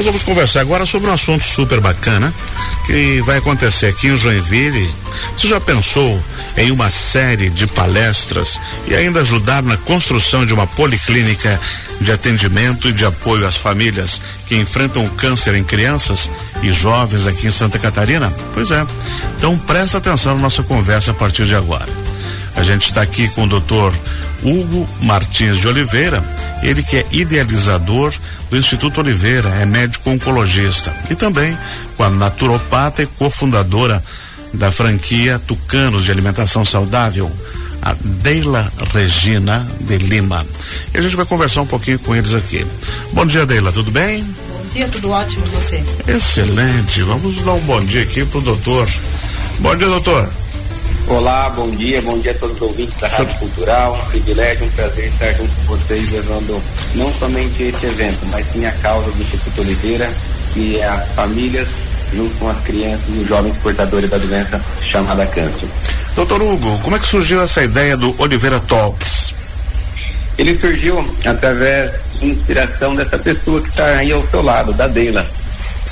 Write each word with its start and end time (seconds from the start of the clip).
Nós 0.00 0.06
vamos 0.06 0.22
conversar 0.22 0.62
agora 0.62 0.86
sobre 0.86 1.10
um 1.10 1.12
assunto 1.12 1.44
super 1.44 1.78
bacana 1.78 2.32
que 2.86 3.20
vai 3.20 3.36
acontecer 3.36 3.84
aqui 3.84 4.08
em 4.08 4.16
Joinville. 4.16 4.90
Você 5.36 5.46
já 5.46 5.60
pensou 5.60 6.18
em 6.56 6.70
uma 6.70 6.88
série 6.88 7.50
de 7.50 7.66
palestras 7.66 8.58
e 8.88 8.94
ainda 8.94 9.20
ajudar 9.20 9.62
na 9.62 9.76
construção 9.76 10.46
de 10.46 10.54
uma 10.54 10.66
policlínica 10.66 11.60
de 12.00 12.10
atendimento 12.10 12.88
e 12.88 12.94
de 12.94 13.04
apoio 13.04 13.46
às 13.46 13.58
famílias 13.58 14.22
que 14.46 14.56
enfrentam 14.56 15.04
o 15.04 15.10
câncer 15.10 15.54
em 15.54 15.62
crianças 15.62 16.30
e 16.62 16.72
jovens 16.72 17.26
aqui 17.26 17.48
em 17.48 17.50
Santa 17.50 17.78
Catarina? 17.78 18.34
Pois 18.54 18.70
é. 18.70 18.86
Então 19.36 19.58
presta 19.58 19.98
atenção 19.98 20.34
na 20.34 20.40
nossa 20.40 20.62
conversa 20.62 21.10
a 21.10 21.14
partir 21.14 21.44
de 21.44 21.54
agora. 21.54 21.92
A 22.56 22.62
gente 22.62 22.86
está 22.86 23.02
aqui 23.02 23.28
com 23.28 23.44
o 23.44 23.46
doutor 23.46 23.92
Hugo 24.42 24.88
Martins 25.02 25.58
de 25.58 25.68
Oliveira, 25.68 26.24
ele 26.62 26.82
que 26.82 26.96
é 26.96 27.04
idealizador 27.12 28.14
do 28.50 28.56
Instituto 28.56 29.00
Oliveira, 29.00 29.48
é 29.50 29.64
médico 29.64 30.10
oncologista 30.10 30.94
e 31.08 31.14
também 31.14 31.56
com 31.96 32.02
a 32.02 32.10
naturopata 32.10 33.02
e 33.02 33.06
cofundadora 33.06 34.02
da 34.52 34.72
franquia 34.72 35.38
Tucanos 35.38 36.04
de 36.04 36.10
Alimentação 36.10 36.64
Saudável, 36.64 37.30
a 37.80 37.94
Deila 38.02 38.70
Regina 38.92 39.66
de 39.80 39.96
Lima. 39.98 40.44
E 40.92 40.98
a 40.98 41.00
gente 41.00 41.14
vai 41.16 41.24
conversar 41.24 41.62
um 41.62 41.66
pouquinho 41.66 41.98
com 42.00 42.14
eles 42.14 42.34
aqui. 42.34 42.66
Bom 43.12 43.24
dia, 43.24 43.46
Deila, 43.46 43.72
tudo 43.72 43.90
bem? 43.90 44.24
Bom 44.52 44.64
dia, 44.64 44.88
tudo 44.88 45.10
ótimo 45.10 45.46
você. 45.46 45.82
Excelente. 46.06 47.02
Vamos 47.02 47.36
dar 47.42 47.52
um 47.52 47.60
bom 47.60 47.80
dia 47.80 48.02
aqui 48.02 48.24
pro 48.24 48.40
doutor. 48.40 48.88
Bom 49.60 49.76
dia, 49.76 49.86
doutor. 49.86 50.28
Olá, 51.10 51.50
bom 51.50 51.68
dia, 51.70 52.00
bom 52.02 52.16
dia 52.20 52.30
a 52.30 52.34
todos 52.34 52.54
os 52.54 52.62
ouvintes 52.62 53.00
da 53.00 53.08
Rádio 53.08 53.36
Cultural. 53.40 54.00
Um 54.00 54.10
privilégio, 54.10 54.64
um 54.64 54.70
prazer 54.70 55.06
estar 55.06 55.32
junto 55.32 55.52
com 55.56 55.76
vocês, 55.76 56.12
levando 56.12 56.62
não 56.94 57.12
somente 57.12 57.64
esse 57.64 57.84
evento, 57.84 58.20
mas 58.30 58.46
sim 58.52 58.64
a 58.64 58.70
causa 58.74 59.10
do 59.10 59.20
Instituto 59.20 59.60
Oliveira, 59.60 60.08
que 60.54 60.78
é 60.78 60.86
as 60.86 61.08
famílias, 61.08 61.66
junto 62.14 62.32
com 62.36 62.48
as 62.48 62.62
crianças 62.62 63.04
e 63.08 63.18
os 63.18 63.28
jovens 63.28 63.56
portadores 63.58 64.08
da 64.08 64.18
doença 64.18 64.64
chamada 64.82 65.26
câncer. 65.26 65.68
Doutor 66.14 66.40
Hugo, 66.40 66.78
como 66.78 66.94
é 66.94 66.98
que 67.00 67.08
surgiu 67.08 67.42
essa 67.42 67.60
ideia 67.64 67.96
do 67.96 68.14
Oliveira 68.22 68.60
Talks? 68.60 69.34
Ele 70.38 70.56
surgiu 70.60 71.04
através 71.24 71.90
de 72.20 72.28
inspiração 72.28 72.94
dessa 72.94 73.18
pessoa 73.18 73.60
que 73.60 73.68
está 73.68 73.84
aí 73.84 74.12
ao 74.12 74.24
seu 74.28 74.42
lado, 74.42 74.72
da 74.74 74.86
Deila. 74.86 75.26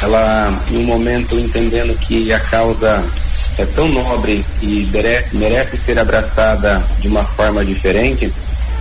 Ela, 0.00 0.56
em 0.70 0.78
um 0.78 0.84
momento, 0.84 1.34
entendendo 1.34 1.92
que 2.06 2.32
a 2.32 2.38
causa 2.38 3.04
é 3.58 3.66
tão 3.66 3.88
nobre 3.88 4.44
e 4.62 4.88
merece, 5.32 5.76
ser 5.84 5.98
abraçada 5.98 6.82
de 7.00 7.08
uma 7.08 7.24
forma 7.24 7.64
diferente, 7.64 8.32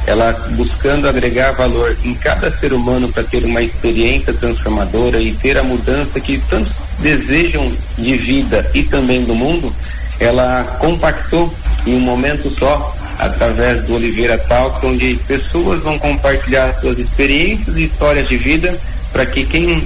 ela 0.06 0.32
buscando 0.52 1.10
agregar 1.10 1.52
valor 1.54 1.98
em 2.04 2.14
cada 2.14 2.56
ser 2.58 2.72
humano 2.72 3.10
para 3.10 3.24
ter 3.24 3.44
uma 3.44 3.62
experiência 3.62 4.34
transformadora 4.34 5.20
e 5.20 5.34
ter 5.34 5.58
a 5.58 5.64
mudança 5.64 6.20
que 6.20 6.38
tantos 6.50 6.72
desejam 7.00 7.72
de 7.98 8.18
vida 8.18 8.70
e 8.74 8.84
também 8.84 9.24
do 9.24 9.36
mundo, 9.36 9.74
ela 10.20 10.64
compactou 10.80 11.54
em 11.86 11.96
um 11.96 12.00
momento 12.00 12.50
só 12.58 12.96
através 13.20 13.84
do 13.84 13.96
Oliveira 13.96 14.38
Talks, 14.38 14.84
onde 14.84 15.16
pessoas 15.28 15.82
vão 15.82 15.98
compartilhar 15.98 16.80
suas 16.80 17.00
experiências 17.00 17.76
e 17.76 17.86
histórias 17.86 18.28
de 18.30 18.38
vida 18.38 18.80
para 19.12 19.26
que 19.26 19.44
quem 19.44 19.84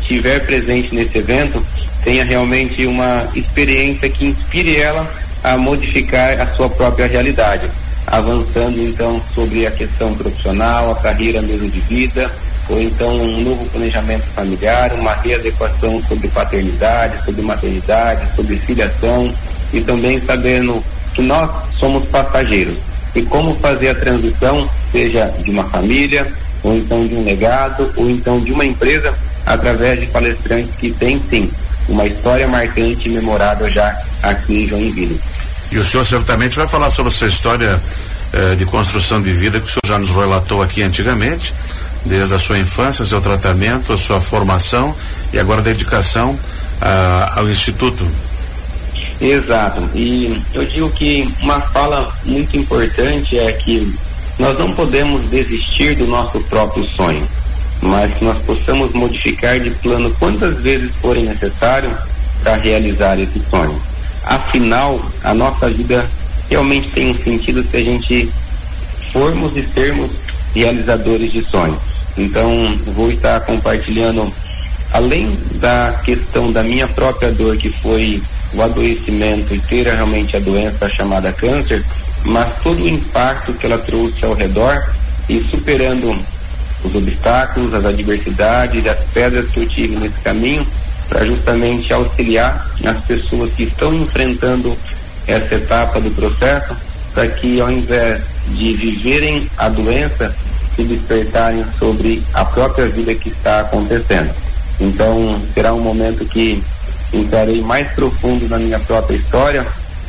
estiver 0.00 0.44
presente 0.44 0.94
nesse 0.94 1.18
evento 1.18 1.64
tenha 2.04 2.24
realmente 2.24 2.86
uma 2.86 3.26
experiência 3.34 4.08
que 4.10 4.26
inspire 4.26 4.76
ela 4.76 5.10
a 5.42 5.56
modificar 5.56 6.38
a 6.40 6.46
sua 6.54 6.68
própria 6.68 7.06
realidade, 7.06 7.66
avançando 8.06 8.78
então 8.78 9.20
sobre 9.34 9.66
a 9.66 9.70
questão 9.70 10.14
profissional, 10.14 10.92
a 10.92 10.96
carreira 10.96 11.40
mesmo 11.40 11.68
de 11.68 11.80
vida, 11.80 12.30
ou 12.68 12.80
então 12.80 13.08
um 13.08 13.40
novo 13.40 13.64
planejamento 13.70 14.24
familiar, 14.34 14.92
uma 14.94 15.14
readequação 15.14 16.02
sobre 16.06 16.28
paternidade, 16.28 17.24
sobre 17.24 17.42
maternidade, 17.42 18.36
sobre 18.36 18.58
filiação 18.58 19.32
e 19.72 19.80
também 19.80 20.20
sabendo 20.24 20.82
que 21.14 21.22
nós 21.22 21.50
somos 21.78 22.06
passageiros. 22.08 22.76
E 23.14 23.22
como 23.22 23.54
fazer 23.56 23.90
a 23.90 23.94
transição, 23.94 24.68
seja 24.92 25.26
de 25.42 25.50
uma 25.50 25.64
família, 25.64 26.26
ou 26.62 26.74
então 26.74 27.06
de 27.06 27.14
um 27.14 27.24
legado, 27.24 27.92
ou 27.96 28.10
então 28.10 28.40
de 28.40 28.52
uma 28.52 28.64
empresa, 28.64 29.14
através 29.46 30.00
de 30.00 30.06
palestrantes 30.06 30.74
que 30.76 30.90
têm 30.90 31.20
sim 31.30 31.50
uma 31.88 32.06
história 32.06 32.46
marcante 32.48 33.08
e 33.08 33.12
memorável 33.12 33.70
já 33.70 33.96
aqui 34.22 34.64
em 34.64 34.68
Joinville. 34.68 35.20
E 35.70 35.78
o 35.78 35.84
senhor 35.84 36.04
certamente 36.04 36.56
vai 36.56 36.68
falar 36.68 36.90
sobre 36.90 37.12
essa 37.12 37.26
história 37.26 37.80
eh, 38.32 38.54
de 38.56 38.64
construção 38.64 39.20
de 39.20 39.32
vida 39.32 39.60
que 39.60 39.66
o 39.66 39.68
senhor 39.68 39.86
já 39.86 39.98
nos 39.98 40.10
relatou 40.10 40.62
aqui 40.62 40.82
antigamente, 40.82 41.54
desde 42.04 42.34
a 42.34 42.38
sua 42.38 42.58
infância, 42.58 43.04
seu 43.04 43.20
tratamento, 43.20 43.92
a 43.92 43.96
sua 43.96 44.20
formação 44.20 44.94
e 45.32 45.38
agora 45.38 45.60
a 45.60 45.64
dedicação 45.64 46.38
ah, 46.80 47.32
ao 47.36 47.48
Instituto. 47.48 48.06
Exato. 49.20 49.88
E 49.94 50.42
eu 50.52 50.64
digo 50.66 50.90
que 50.90 51.32
uma 51.40 51.60
fala 51.60 52.12
muito 52.24 52.56
importante 52.56 53.38
é 53.38 53.52
que 53.52 53.94
nós 54.38 54.58
não 54.58 54.72
podemos 54.72 55.22
desistir 55.30 55.94
do 55.94 56.06
nosso 56.06 56.40
próprio 56.42 56.84
sonho 56.84 57.26
mas 57.84 58.14
que 58.14 58.24
nós 58.24 58.38
possamos 58.44 58.92
modificar 58.92 59.60
de 59.60 59.70
plano 59.70 60.10
quantas 60.18 60.58
vezes 60.60 60.90
forem 61.02 61.24
necessário 61.24 61.90
para 62.42 62.56
realizar 62.56 63.18
esse 63.18 63.40
sonho. 63.50 63.80
Afinal, 64.24 65.00
a 65.22 65.34
nossa 65.34 65.68
vida 65.68 66.04
realmente 66.48 66.90
tem 66.90 67.10
um 67.10 67.18
sentido 67.22 67.62
se 67.62 67.76
a 67.76 67.82
gente 67.82 68.32
formos 69.12 69.54
e 69.56 69.62
sermos 69.62 70.10
realizadores 70.54 71.30
de 71.30 71.44
sonhos. 71.44 71.78
Então, 72.16 72.50
vou 72.94 73.10
estar 73.10 73.40
compartilhando, 73.40 74.32
além 74.92 75.36
da 75.56 76.00
questão 76.04 76.50
da 76.50 76.62
minha 76.62 76.88
própria 76.88 77.30
dor, 77.32 77.56
que 77.58 77.68
foi 77.68 78.22
o 78.54 78.62
adoecimento 78.62 79.54
e 79.54 79.58
ter 79.58 79.86
realmente 79.86 80.36
a 80.36 80.40
doença 80.40 80.88
chamada 80.88 81.32
câncer, 81.32 81.84
mas 82.24 82.48
todo 82.62 82.82
o 82.82 82.88
impacto 82.88 83.52
que 83.52 83.66
ela 83.66 83.78
trouxe 83.78 84.24
ao 84.24 84.32
redor 84.32 84.82
e 85.28 85.40
superando 85.50 86.16
os 86.84 86.94
obstáculos, 86.94 87.74
as 87.74 87.84
adversidades, 87.84 88.86
as 88.86 88.98
pedras 89.12 89.50
que 89.50 89.60
eu 89.60 89.66
tive 89.66 89.96
nesse 89.96 90.20
caminho, 90.22 90.66
para 91.08 91.24
justamente 91.24 91.92
auxiliar 91.92 92.70
as 92.84 93.04
pessoas 93.04 93.50
que 93.52 93.64
estão 93.64 93.92
enfrentando 93.94 94.76
essa 95.26 95.54
etapa 95.54 96.00
do 96.00 96.10
processo, 96.10 96.76
para 97.12 97.26
que 97.28 97.60
ao 97.60 97.70
invés 97.70 98.22
de 98.48 98.74
viverem 98.74 99.48
a 99.56 99.68
doença, 99.68 100.34
se 100.76 100.82
despertarem 100.82 101.64
sobre 101.78 102.22
a 102.34 102.44
própria 102.44 102.86
vida 102.86 103.14
que 103.14 103.28
está 103.28 103.60
acontecendo. 103.60 104.34
Então, 104.80 105.40
será 105.54 105.72
um 105.72 105.80
momento 105.80 106.24
que 106.24 106.60
entrarei 107.12 107.62
mais 107.62 107.92
profundo 107.92 108.48
na 108.48 108.58
minha 108.58 108.78
própria 108.80 109.16
história 109.16 109.64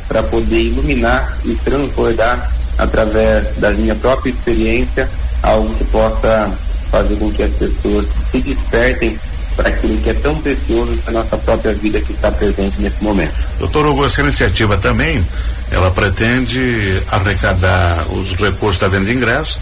para 0.08 0.22
poder 0.24 0.60
iluminar 0.60 1.38
e 1.44 1.54
transbordar 1.54 2.50
através 2.76 3.56
da 3.58 3.70
minha 3.70 3.94
própria 3.94 4.30
experiência 4.30 5.08
algo 5.42 5.72
que 5.74 5.84
possa 5.84 6.50
fazer 6.90 7.16
com 7.16 7.30
que 7.32 7.42
as 7.42 7.52
pessoas 7.52 8.06
se 8.30 8.40
despertem 8.40 9.18
para 9.56 9.70
aquilo 9.70 9.96
que 9.98 10.10
é 10.10 10.14
tão 10.14 10.34
precioso 10.36 10.98
a 11.06 11.10
nossa 11.10 11.36
própria 11.38 11.74
vida 11.74 12.00
que 12.00 12.12
está 12.12 12.30
presente 12.30 12.74
nesse 12.78 13.02
momento. 13.02 13.32
Doutor 13.58 13.86
Hugo, 13.86 14.04
essa 14.04 14.20
iniciativa 14.20 14.76
também, 14.76 15.24
ela 15.70 15.90
pretende 15.90 17.02
arrecadar 17.10 18.06
os 18.10 18.34
recursos 18.34 18.80
da 18.80 18.88
venda 18.88 19.06
de 19.06 19.14
ingressos 19.14 19.58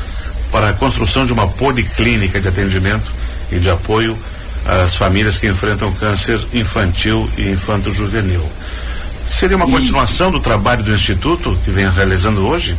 para 0.50 0.70
a 0.70 0.72
construção 0.72 1.24
de 1.24 1.32
uma 1.32 1.48
policlínica 1.48 2.40
de 2.40 2.48
atendimento 2.48 3.12
e 3.50 3.58
de 3.58 3.70
apoio 3.70 4.18
às 4.66 4.96
famílias 4.96 5.38
que 5.38 5.46
enfrentam 5.46 5.92
câncer 5.92 6.40
infantil 6.52 7.28
e 7.36 7.48
infanto-juvenil. 7.50 8.42
Seria 9.28 9.56
uma 9.56 9.66
continuação 9.66 10.30
do 10.30 10.40
trabalho 10.40 10.82
do 10.82 10.92
Instituto 10.92 11.58
que 11.64 11.70
vem 11.70 11.88
realizando 11.90 12.46
hoje? 12.46 12.76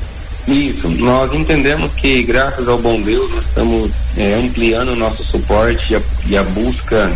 Isso, 0.47 0.87
nós 0.89 1.33
entendemos 1.33 1.91
que 1.93 2.21
graças 2.21 2.67
ao 2.67 2.77
bom 2.77 3.01
Deus 3.01 3.33
nós 3.33 3.45
estamos 3.45 3.91
é, 4.15 4.35
ampliando 4.35 4.89
o 4.89 4.95
nosso 4.95 5.23
suporte 5.23 5.93
e 5.93 5.95
a, 5.95 6.01
e 6.27 6.37
a 6.37 6.43
busca 6.43 7.11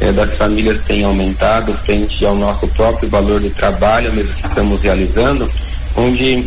é, 0.00 0.10
das 0.10 0.34
famílias 0.34 0.82
tem 0.84 1.04
aumentado 1.04 1.72
frente 1.84 2.26
ao 2.26 2.34
nosso 2.34 2.66
próprio 2.68 3.08
valor 3.08 3.40
de 3.40 3.50
trabalho 3.50 4.12
mesmo 4.12 4.34
que 4.34 4.46
estamos 4.48 4.82
realizando, 4.82 5.48
onde 5.94 6.44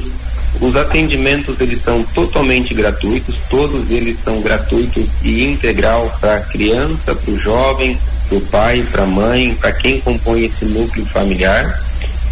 os 0.59 0.75
atendimentos 0.75 1.59
eles 1.61 1.81
são 1.81 2.03
totalmente 2.13 2.73
gratuitos, 2.73 3.35
todos 3.49 3.89
eles 3.89 4.17
são 4.21 4.41
gratuitos 4.41 5.05
e 5.23 5.45
integral 5.45 6.13
para 6.19 6.35
a 6.35 6.41
criança, 6.41 7.15
para 7.15 7.31
o 7.31 7.39
jovem, 7.39 7.97
para 8.27 8.37
o 8.37 8.41
pai, 8.41 8.85
para 8.91 9.03
a 9.03 9.07
mãe, 9.07 9.55
para 9.55 9.71
quem 9.71 10.01
compõe 10.01 10.45
esse 10.45 10.65
núcleo 10.65 11.05
familiar. 11.05 11.81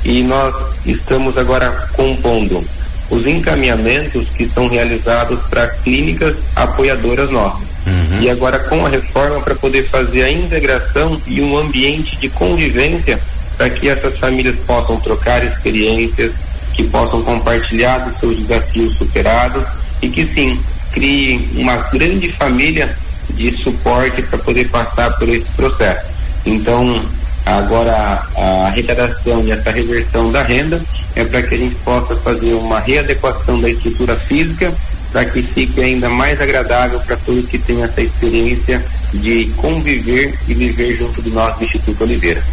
E 0.04 0.22
nós 0.22 0.54
estamos 0.86 1.38
agora 1.38 1.72
compondo 1.94 2.64
os 3.10 3.26
encaminhamentos 3.28 4.28
que 4.30 4.50
são 4.50 4.68
realizados 4.68 5.40
para 5.50 5.68
clínicas 5.68 6.36
apoiadoras 6.56 7.30
nossas. 7.30 7.76
Uhum. 7.86 8.22
E 8.22 8.30
agora 8.30 8.60
com 8.60 8.86
a 8.86 8.90
reforma 8.90 9.42
para 9.42 9.56
poder 9.56 9.88
fazer 9.90 10.24
a 10.24 10.32
integração 10.32 11.22
e 11.28 11.42
um 11.42 11.58
ambiente 11.58 12.18
de 12.18 12.30
convivência 12.30 13.20
para 13.58 13.70
que 13.70 13.88
essas 13.88 14.18
famílias 14.18 14.56
possam 14.66 15.00
trocar 15.00 15.44
experiências, 15.44 16.34
que 16.74 16.84
possam 16.84 17.22
compartilhar 17.22 18.00
dos 18.00 18.20
seus 18.20 18.38
desafios 18.38 18.98
superados 18.98 19.64
e 20.02 20.10
que 20.10 20.26
sim 20.26 20.60
crie 20.92 21.50
uma 21.56 21.78
grande 21.92 22.32
família 22.34 22.96
de 23.30 23.56
suporte 23.58 24.22
para 24.24 24.40
poder 24.40 24.70
passar 24.70 25.12
por 25.18 25.30
esse 25.30 25.46
processo. 25.56 26.06
Então, 26.46 27.02
agora 27.46 28.24
a 28.36 28.68
arrecadação 28.68 29.44
e 29.44 29.52
essa 29.52 29.72
reversão 29.72 30.32
da 30.32 30.42
renda 30.44 30.82
é 31.16 31.24
para 31.24 31.44
que 31.44 31.56
a 31.56 31.58
gente 31.58 31.76
possa 31.76 32.16
fazer 32.18 32.54
uma 32.54 32.80
readequação 32.80 33.62
da 33.62 33.70
estrutura 33.70 34.16
física 34.16 34.74
para 35.12 35.26
que 35.26 35.42
fique 35.42 35.82
ainda 35.82 36.10
mais 36.10 36.42
agradável 36.42 37.00
para 37.00 37.16
todos 37.18 37.48
que 37.48 37.58
têm 37.58 37.84
essa 37.84 38.02
experiência 38.02 38.84
de 39.14 39.46
conviver 39.56 40.38
e 40.48 40.54
viver 40.54 40.98
junto 40.98 41.22
do 41.22 41.30
nosso 41.30 41.64
Instituto 41.64 42.04
Oliveira. 42.04 42.44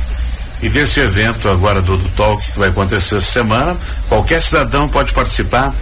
E 0.63 0.69
desse 0.69 1.01
evento 1.01 1.49
agora 1.49 1.83
do, 1.83 1.97
do 1.97 2.09
Talk 2.11 2.53
que 2.53 2.59
vai 2.59 2.69
acontecer 2.69 3.17
essa 3.17 3.33
semana, 3.33 3.77
qualquer 4.09 4.41
cidadão 4.41 4.89
pode 4.89 5.13
participar? 5.13 5.75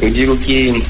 Eu 0.00 0.10
digo 0.10 0.36
que 0.36 0.82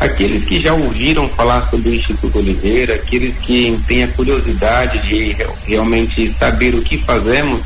aqueles 0.00 0.44
que 0.44 0.60
já 0.60 0.72
ouviram 0.72 1.28
falar 1.30 1.68
sobre 1.70 1.90
o 1.90 1.94
Instituto 1.94 2.38
Oliveira, 2.38 2.94
aqueles 2.94 3.36
que 3.38 3.78
têm 3.86 4.04
a 4.04 4.08
curiosidade 4.08 4.98
de 5.06 5.36
realmente 5.66 6.34
saber 6.38 6.74
o 6.74 6.82
que 6.82 6.98
fazemos, 6.98 7.60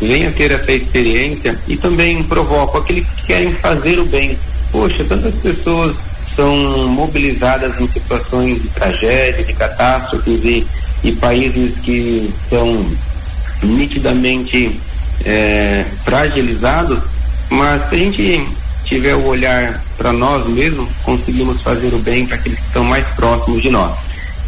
venha 0.00 0.30
ter 0.30 0.50
essa 0.50 0.72
experiência 0.72 1.58
e 1.66 1.76
também 1.76 2.22
provoco 2.22 2.78
aqueles 2.78 3.06
que 3.08 3.26
querem 3.26 3.52
fazer 3.54 3.98
o 3.98 4.04
bem. 4.04 4.36
Poxa, 4.72 5.04
tantas 5.04 5.34
pessoas 5.36 5.96
são 6.34 6.88
mobilizadas 6.88 7.80
em 7.80 7.88
situações 7.88 8.62
de 8.62 8.68
tragédia, 8.68 9.44
de 9.44 9.54
catástrofes 9.54 10.44
e, 10.44 10.66
e 11.02 11.12
países 11.12 11.72
que 11.82 12.30
são 12.48 12.86
nitidamente 13.62 14.78
é, 15.24 15.84
fragilizados, 16.04 16.98
mas 17.48 17.88
se 17.88 17.94
a 17.94 17.98
gente 17.98 18.48
tiver 18.84 19.14
o 19.14 19.26
olhar 19.26 19.82
para 19.96 20.12
nós 20.12 20.46
mesmos, 20.48 20.88
conseguimos 21.02 21.60
fazer 21.62 21.92
o 21.94 21.98
bem 21.98 22.26
para 22.26 22.36
aqueles 22.36 22.58
que 22.58 22.66
estão 22.66 22.84
mais 22.84 23.06
próximos 23.14 23.62
de 23.62 23.70
nós. 23.70 23.92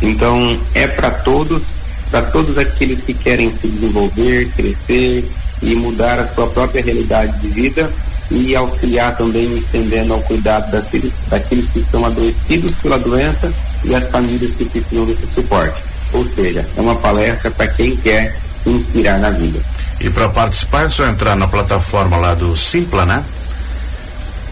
Então, 0.00 0.58
é 0.74 0.86
para 0.86 1.10
todos, 1.10 1.62
para 2.10 2.22
todos 2.22 2.56
aqueles 2.58 3.02
que 3.04 3.14
querem 3.14 3.52
se 3.60 3.68
desenvolver, 3.68 4.50
crescer 4.56 5.28
e 5.62 5.74
mudar 5.74 6.18
a 6.20 6.28
sua 6.28 6.46
própria 6.46 6.82
realidade 6.82 7.38
de 7.40 7.48
vida 7.48 7.90
e 8.30 8.54
auxiliar 8.54 9.16
também 9.16 9.58
estendendo 9.58 10.12
ao 10.12 10.20
cuidado 10.20 10.70
daqueles, 10.70 11.12
daqueles 11.28 11.70
que 11.70 11.80
estão 11.80 12.04
adoecidos 12.04 12.72
pela 12.82 12.98
doença 12.98 13.52
e 13.84 13.94
as 13.94 14.08
famílias 14.10 14.52
que 14.52 14.64
precisam 14.66 15.06
desse 15.06 15.26
suporte. 15.34 15.82
Ou 16.12 16.26
seja, 16.34 16.66
é 16.76 16.80
uma 16.80 16.96
palestra 16.96 17.50
para 17.50 17.66
quem 17.68 17.96
quer 17.96 18.36
inspirar 18.66 19.18
na 19.18 19.30
vida. 19.30 19.60
E 20.00 20.08
para 20.10 20.28
participar 20.28 20.86
é 20.86 20.90
só 20.90 21.06
entrar 21.06 21.36
na 21.36 21.48
plataforma 21.48 22.16
lá 22.16 22.34
do 22.34 22.56
Simpla, 22.56 23.04
né? 23.04 23.24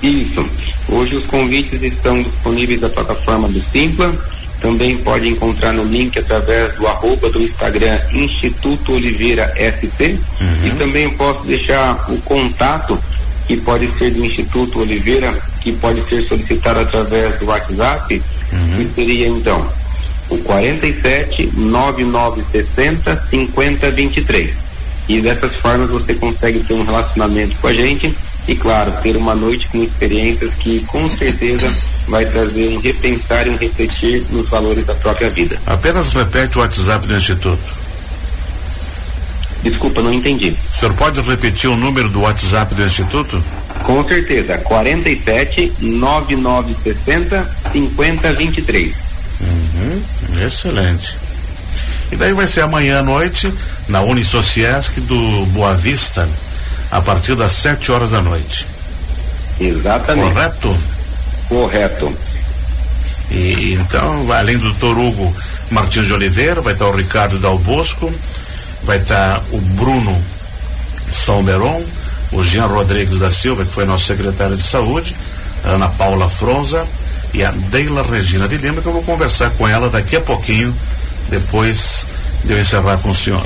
Isso. 0.02 0.44
Hoje 0.88 1.16
os 1.16 1.26
convites 1.26 1.82
estão 1.82 2.22
disponíveis 2.22 2.80
na 2.80 2.88
plataforma 2.88 3.48
do 3.48 3.60
Simpla. 3.72 4.12
Também 4.60 4.96
pode 4.98 5.28
encontrar 5.28 5.72
no 5.72 5.84
link 5.84 6.18
através 6.18 6.74
do 6.76 6.86
arroba 6.86 7.28
do 7.30 7.42
Instagram 7.42 7.98
Instituto 8.12 8.92
Oliveira 8.92 9.52
SC. 9.56 10.18
Uhum. 10.40 10.66
E 10.66 10.70
também 10.78 11.10
posso 11.10 11.44
deixar 11.46 12.10
o 12.10 12.20
contato 12.22 12.98
que 13.46 13.56
pode 13.58 13.86
ser 13.98 14.10
do 14.12 14.24
Instituto 14.24 14.80
Oliveira, 14.80 15.32
que 15.60 15.72
pode 15.72 16.02
ser 16.08 16.26
solicitado 16.26 16.80
através 16.80 17.38
do 17.38 17.46
WhatsApp, 17.46 18.22
uhum. 18.52 18.76
que 18.76 18.94
seria 18.94 19.28
então 19.28 19.70
o 20.28 20.38
47 20.38 21.50
9960 21.54 23.26
5023. 23.30 24.50
E 25.08 25.20
dessas 25.20 25.54
formas 25.56 25.90
você 25.90 26.14
consegue 26.14 26.60
ter 26.60 26.74
um 26.74 26.84
relacionamento 26.84 27.54
com 27.58 27.68
a 27.68 27.72
gente 27.72 28.12
e, 28.48 28.54
claro, 28.54 28.92
ter 29.02 29.16
uma 29.16 29.34
noite 29.34 29.68
com 29.68 29.82
experiências 29.82 30.54
que 30.54 30.80
com 30.86 31.08
certeza 31.10 31.72
vai 32.08 32.24
trazer 32.24 32.68
um 32.76 32.80
repensar 32.80 33.46
e 33.46 33.50
um 33.50 33.56
refletir 33.56 34.24
nos 34.30 34.48
valores 34.48 34.86
da 34.86 34.94
própria 34.94 35.30
vida. 35.30 35.58
Apenas 35.66 36.10
repete 36.10 36.58
o 36.58 36.60
WhatsApp 36.60 37.06
do 37.06 37.16
Instituto. 37.16 37.76
Desculpa, 39.62 40.00
não 40.00 40.12
entendi. 40.12 40.56
O 40.72 40.76
senhor 40.76 40.94
pode 40.94 41.20
repetir 41.22 41.68
o 41.68 41.76
número 41.76 42.08
do 42.08 42.20
WhatsApp 42.20 42.74
do 42.74 42.84
Instituto? 42.84 43.42
Com 43.82 44.06
certeza, 44.06 44.58
47 44.58 45.72
9960 45.80 47.48
5023. 47.72 48.94
Uhum, 49.40 50.02
excelente. 50.46 51.16
E 52.12 52.16
daí 52.16 52.32
vai 52.32 52.46
ser 52.46 52.60
amanhã 52.62 53.00
à 53.00 53.02
noite 53.02 53.52
na 53.88 54.02
Unisociesc 54.02 55.00
do 55.00 55.46
Boa 55.46 55.74
Vista, 55.74 56.28
a 56.96 57.02
partir 57.02 57.34
das 57.34 57.52
7 57.52 57.92
horas 57.92 58.12
da 58.12 58.22
noite. 58.22 58.66
Exatamente. 59.60 60.32
Correto? 60.32 60.78
Correto. 61.48 62.12
E 63.30 63.74
então, 63.74 64.32
além 64.32 64.56
do 64.56 64.72
doutor 64.72 64.98
Hugo 64.98 65.36
Martins 65.70 66.06
de 66.06 66.14
Oliveira, 66.14 66.62
vai 66.62 66.72
estar 66.72 66.86
o 66.86 66.96
Ricardo 66.96 67.38
Dal 67.38 67.58
Bosco, 67.58 68.12
vai 68.84 68.96
estar 68.96 69.42
o 69.52 69.58
Bruno 69.58 70.16
Salmeron, 71.12 71.84
o 72.32 72.42
Jean 72.42 72.66
Rodrigues 72.66 73.18
da 73.18 73.30
Silva, 73.30 73.64
que 73.64 73.72
foi 73.72 73.84
nosso 73.84 74.06
secretário 74.06 74.56
de 74.56 74.62
saúde, 74.62 75.14
a 75.64 75.70
Ana 75.70 75.88
Paula 75.88 76.30
Fronza, 76.30 76.86
e 77.34 77.44
a 77.44 77.50
Deila 77.50 78.02
Regina 78.02 78.48
de 78.48 78.56
Lima, 78.56 78.80
que 78.80 78.88
eu 78.88 78.92
vou 78.92 79.02
conversar 79.02 79.50
com 79.50 79.68
ela 79.68 79.90
daqui 79.90 80.16
a 80.16 80.20
pouquinho, 80.20 80.74
depois 81.28 82.06
de 82.44 82.54
eu 82.54 82.60
encerrar 82.60 82.96
com 82.98 83.10
o 83.10 83.14
senhor. 83.14 83.44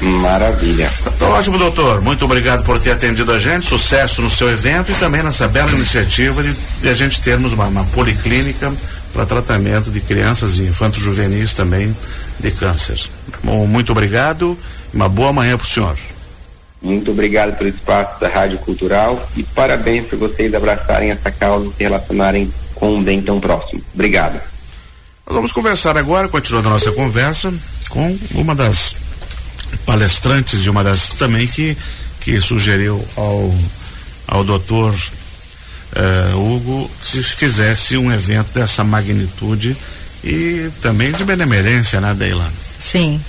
Maravilha. 0.00 0.92
Tá 1.18 1.26
ótimo, 1.26 1.58
doutor. 1.58 2.00
Muito 2.00 2.24
obrigado 2.24 2.64
por 2.64 2.78
ter 2.78 2.92
atendido 2.92 3.32
a 3.32 3.38
gente. 3.38 3.66
Sucesso 3.66 4.20
no 4.20 4.28
seu 4.28 4.50
evento 4.50 4.92
e 4.92 4.94
também 4.94 5.22
nessa 5.22 5.48
bela 5.48 5.70
iniciativa 5.72 6.42
de, 6.42 6.52
de 6.82 6.88
a 6.88 6.94
gente 6.94 7.20
termos 7.20 7.52
uma, 7.52 7.66
uma 7.66 7.84
policlínica 7.86 8.72
para 9.12 9.24
tratamento 9.24 9.90
de 9.90 10.00
crianças 10.00 10.58
e 10.58 10.64
infantos 10.64 11.00
juvenis 11.00 11.54
também 11.54 11.96
de 12.40 12.50
câncer. 12.50 13.00
Bom, 13.42 13.66
muito 13.66 13.92
obrigado. 13.92 14.58
Uma 14.92 15.08
boa 15.08 15.32
manhã 15.32 15.56
para 15.56 15.64
o 15.64 15.68
senhor. 15.68 15.96
Muito 16.82 17.12
obrigado 17.12 17.56
pelo 17.56 17.70
espaço 17.70 18.20
da 18.20 18.28
Rádio 18.28 18.58
Cultural 18.58 19.26
e 19.36 19.42
parabéns 19.42 20.06
por 20.06 20.18
vocês 20.18 20.52
abraçarem 20.52 21.10
essa 21.10 21.30
causa 21.30 21.66
e 21.66 21.72
se 21.74 21.82
relacionarem 21.82 22.52
com 22.74 22.96
um 22.96 23.02
bem 23.02 23.22
tão 23.22 23.40
próximo. 23.40 23.80
Obrigado. 23.94 24.34
Nós 25.26 25.34
vamos 25.34 25.52
conversar 25.52 25.96
agora, 25.96 26.28
continuando 26.28 26.68
a 26.68 26.72
nossa 26.72 26.92
conversa, 26.92 27.52
com 27.88 28.18
uma 28.34 28.54
das 28.54 28.94
palestrantes 29.86 30.62
de 30.62 30.70
uma 30.70 30.84
das 30.84 31.10
também 31.10 31.46
que, 31.46 31.76
que 32.20 32.40
sugeriu 32.40 33.04
ao, 33.16 33.54
ao 34.26 34.44
doutor 34.44 34.94
uh, 34.94 36.54
Hugo 36.54 36.90
que 37.00 37.08
se 37.08 37.22
fizesse 37.22 37.96
um 37.96 38.12
evento 38.12 38.52
dessa 38.54 38.82
magnitude 38.84 39.76
e 40.22 40.70
também 40.80 41.12
de 41.12 41.24
benemerência, 41.24 42.00
né, 42.00 42.14
Deila? 42.14 42.50
Sim. 42.78 43.20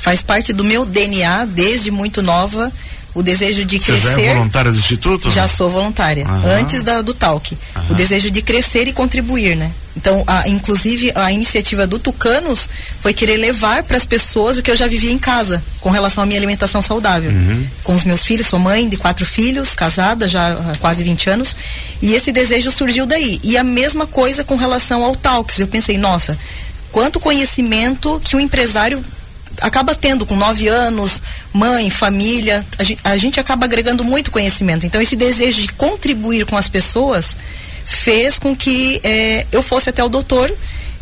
Faz 0.00 0.22
parte 0.22 0.52
do 0.52 0.64
meu 0.64 0.84
DNA 0.84 1.46
desde 1.46 1.90
muito 1.90 2.22
nova 2.22 2.70
o 3.14 3.22
desejo 3.22 3.64
de 3.64 3.78
crescer. 3.78 4.14
Você 4.14 4.24
já 4.24 4.30
é 4.30 4.34
voluntária 4.34 4.72
do 4.72 4.78
Instituto? 4.78 5.30
Já 5.30 5.46
sou 5.46 5.70
voluntária, 5.70 6.26
Aham. 6.26 6.60
antes 6.60 6.82
da, 6.82 7.02
do 7.02 7.14
Talk. 7.14 7.56
Aham. 7.76 7.86
O 7.90 7.94
desejo 7.94 8.30
de 8.30 8.42
crescer 8.42 8.88
e 8.88 8.92
contribuir, 8.92 9.56
né? 9.56 9.70
Então, 9.96 10.24
a, 10.26 10.48
inclusive, 10.48 11.12
a 11.14 11.30
iniciativa 11.32 11.86
do 11.86 11.98
Tucanos 11.98 12.68
foi 13.00 13.12
querer 13.12 13.36
levar 13.36 13.82
para 13.82 13.96
as 13.96 14.06
pessoas 14.06 14.56
o 14.56 14.62
que 14.62 14.70
eu 14.70 14.76
já 14.76 14.86
vivia 14.86 15.12
em 15.12 15.18
casa, 15.18 15.62
com 15.80 15.90
relação 15.90 16.22
à 16.22 16.26
minha 16.26 16.38
alimentação 16.38 16.80
saudável. 16.80 17.30
Uhum. 17.30 17.66
Com 17.84 17.94
os 17.94 18.04
meus 18.04 18.24
filhos, 18.24 18.46
sou 18.46 18.58
mãe 18.58 18.88
de 18.88 18.96
quatro 18.96 19.26
filhos, 19.26 19.74
casada 19.74 20.26
já 20.28 20.52
há 20.52 20.76
quase 20.78 21.04
20 21.04 21.30
anos, 21.30 21.56
e 22.00 22.14
esse 22.14 22.32
desejo 22.32 22.70
surgiu 22.70 23.04
daí. 23.04 23.38
E 23.42 23.56
a 23.56 23.64
mesma 23.64 24.06
coisa 24.06 24.42
com 24.42 24.56
relação 24.56 25.04
ao 25.04 25.14
Talks. 25.14 25.58
Eu 25.58 25.66
pensei, 25.66 25.98
nossa, 25.98 26.38
quanto 26.90 27.20
conhecimento 27.20 28.20
que 28.24 28.34
um 28.34 28.40
empresário 28.40 29.04
acaba 29.60 29.94
tendo 29.94 30.24
com 30.24 30.34
nove 30.34 30.68
anos, 30.68 31.20
mãe, 31.52 31.90
família, 31.90 32.64
a 32.78 32.82
gente, 32.82 33.00
a 33.04 33.16
gente 33.18 33.38
acaba 33.38 33.66
agregando 33.66 34.02
muito 34.02 34.30
conhecimento. 34.30 34.86
Então, 34.86 35.00
esse 35.00 35.14
desejo 35.14 35.60
de 35.60 35.68
contribuir 35.68 36.46
com 36.46 36.56
as 36.56 36.68
pessoas 36.68 37.36
fez 37.92 38.38
com 38.38 38.56
que 38.56 39.00
é, 39.04 39.46
eu 39.52 39.62
fosse 39.62 39.90
até 39.90 40.02
o 40.02 40.08
doutor 40.08 40.52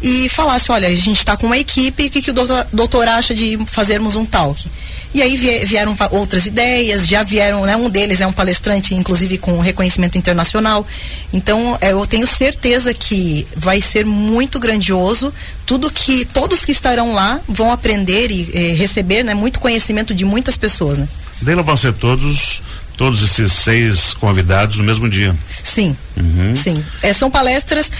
e 0.03 0.29
falasse, 0.29 0.73
olha, 0.73 0.89
a 0.89 0.95
gente 0.95 1.19
está 1.19 1.37
com 1.37 1.47
uma 1.47 1.59
equipe, 1.59 2.07
o 2.07 2.11
que, 2.11 2.23
que 2.23 2.31
o 2.31 2.35
doutor, 2.35 2.67
doutor 2.73 3.09
acha 3.09 3.35
de 3.35 3.59
fazermos 3.67 4.17
um 4.17 4.25
talk? 4.25 4.69
E 5.13 5.21
aí 5.23 5.37
vieram 5.37 5.97
outras 6.13 6.47
ideias, 6.47 7.07
já 7.07 7.25
vieram, 7.25 7.67
né, 7.67 7.77
um 7.77 7.91
deles 7.91 8.21
é 8.21 8.27
um 8.27 8.33
palestrante, 8.33 8.95
inclusive 8.95 9.39
com 9.39 9.59
reconhecimento 9.59 10.17
internacional. 10.17 10.87
Então, 11.33 11.77
é, 11.81 11.91
eu 11.91 12.07
tenho 12.07 12.27
certeza 12.29 12.95
que 12.95 13.45
vai 13.57 13.81
ser 13.81 14.07
muito 14.07 14.61
grandioso. 14.61 15.35
Tudo 15.67 15.91
que 15.91 16.25
todos 16.25 16.65
que 16.65 16.71
estarão 16.71 17.13
lá 17.13 17.41
vão 17.49 17.73
aprender 17.73 18.31
e 18.31 18.51
eh, 18.55 18.75
receber, 18.77 19.25
né, 19.25 19.35
muito 19.35 19.59
conhecimento 19.59 20.15
de 20.15 20.25
muitas 20.25 20.57
pessoas, 20.57 20.97
né? 20.97 21.09
Dela 21.43 21.63
vão 21.63 21.77
ser 21.77 21.93
todos 21.95 22.63
todos 23.01 23.23
esses 23.23 23.51
seis 23.51 24.13
convidados 24.13 24.77
no 24.77 24.85
mesmo 24.85 25.09
dia. 25.09 25.35
Sim, 25.65 25.97
uhum. 26.15 26.55
sim. 26.55 26.85
É, 27.01 27.15
são 27.15 27.31
palestras, 27.31 27.91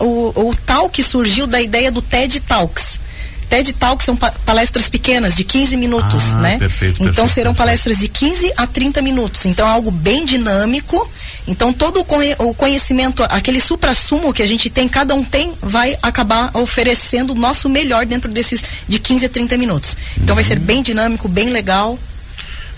o, 0.00 0.48
o 0.48 0.56
tal 0.64 0.88
que 0.88 1.02
surgiu 1.02 1.46
da 1.46 1.60
ideia 1.60 1.92
do 1.92 2.00
TED 2.00 2.40
Talks 2.40 2.98
TED 3.46 3.74
Talk 3.74 4.02
são 4.02 4.16
pa 4.16 4.30
palestras 4.46 4.88
pequenas, 4.88 5.36
de 5.36 5.44
15 5.44 5.76
minutos, 5.76 6.34
ah, 6.34 6.40
né? 6.40 6.58
Perfeito, 6.58 6.94
então 7.02 7.06
perfeito, 7.06 7.28
serão 7.28 7.54
perfeito. 7.54 7.56
palestras 7.56 7.98
de 7.98 8.08
15 8.08 8.52
a 8.56 8.66
30 8.66 9.02
minutos. 9.02 9.44
Então 9.44 9.66
é 9.66 9.70
algo 9.70 9.90
bem 9.90 10.24
dinâmico. 10.24 11.10
Então 11.46 11.70
todo 11.70 12.00
o 12.38 12.54
conhecimento, 12.54 13.22
aquele 13.24 13.60
supra-sumo 13.60 14.32
que 14.32 14.42
a 14.42 14.46
gente 14.46 14.70
tem, 14.70 14.88
cada 14.88 15.14
um 15.14 15.24
tem, 15.24 15.52
vai 15.62 15.96
acabar 16.02 16.50
oferecendo 16.54 17.32
o 17.32 17.34
nosso 17.34 17.68
melhor 17.68 18.06
dentro 18.06 18.30
desses 18.30 18.62
de 18.86 18.98
15 18.98 19.26
a 19.26 19.28
30 19.28 19.56
minutos. 19.58 19.96
Então 20.16 20.30
uhum. 20.30 20.34
vai 20.34 20.44
ser 20.44 20.58
bem 20.58 20.82
dinâmico, 20.82 21.28
bem 21.28 21.50
legal. 21.50 21.98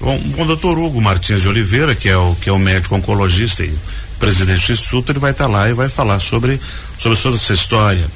Bom, 0.00 0.18
o 0.38 0.44
doutor 0.46 0.78
Hugo 0.78 1.00
Martins 1.00 1.42
de 1.42 1.48
Oliveira, 1.48 1.94
que 1.94 2.08
é 2.08 2.16
o, 2.16 2.34
que 2.34 2.48
é 2.48 2.52
o 2.52 2.58
médico 2.58 2.96
oncologista 2.96 3.62
e 3.62 3.78
presidente 4.18 4.66
do 4.66 4.72
Instituto, 4.72 5.12
ele 5.12 5.18
vai 5.18 5.32
estar 5.32 5.44
tá 5.44 5.50
lá 5.50 5.68
e 5.68 5.74
vai 5.74 5.90
falar 5.90 6.20
sobre, 6.20 6.58
sobre 6.98 7.18
toda 7.18 7.36
essa 7.36 7.52
história 7.52 8.06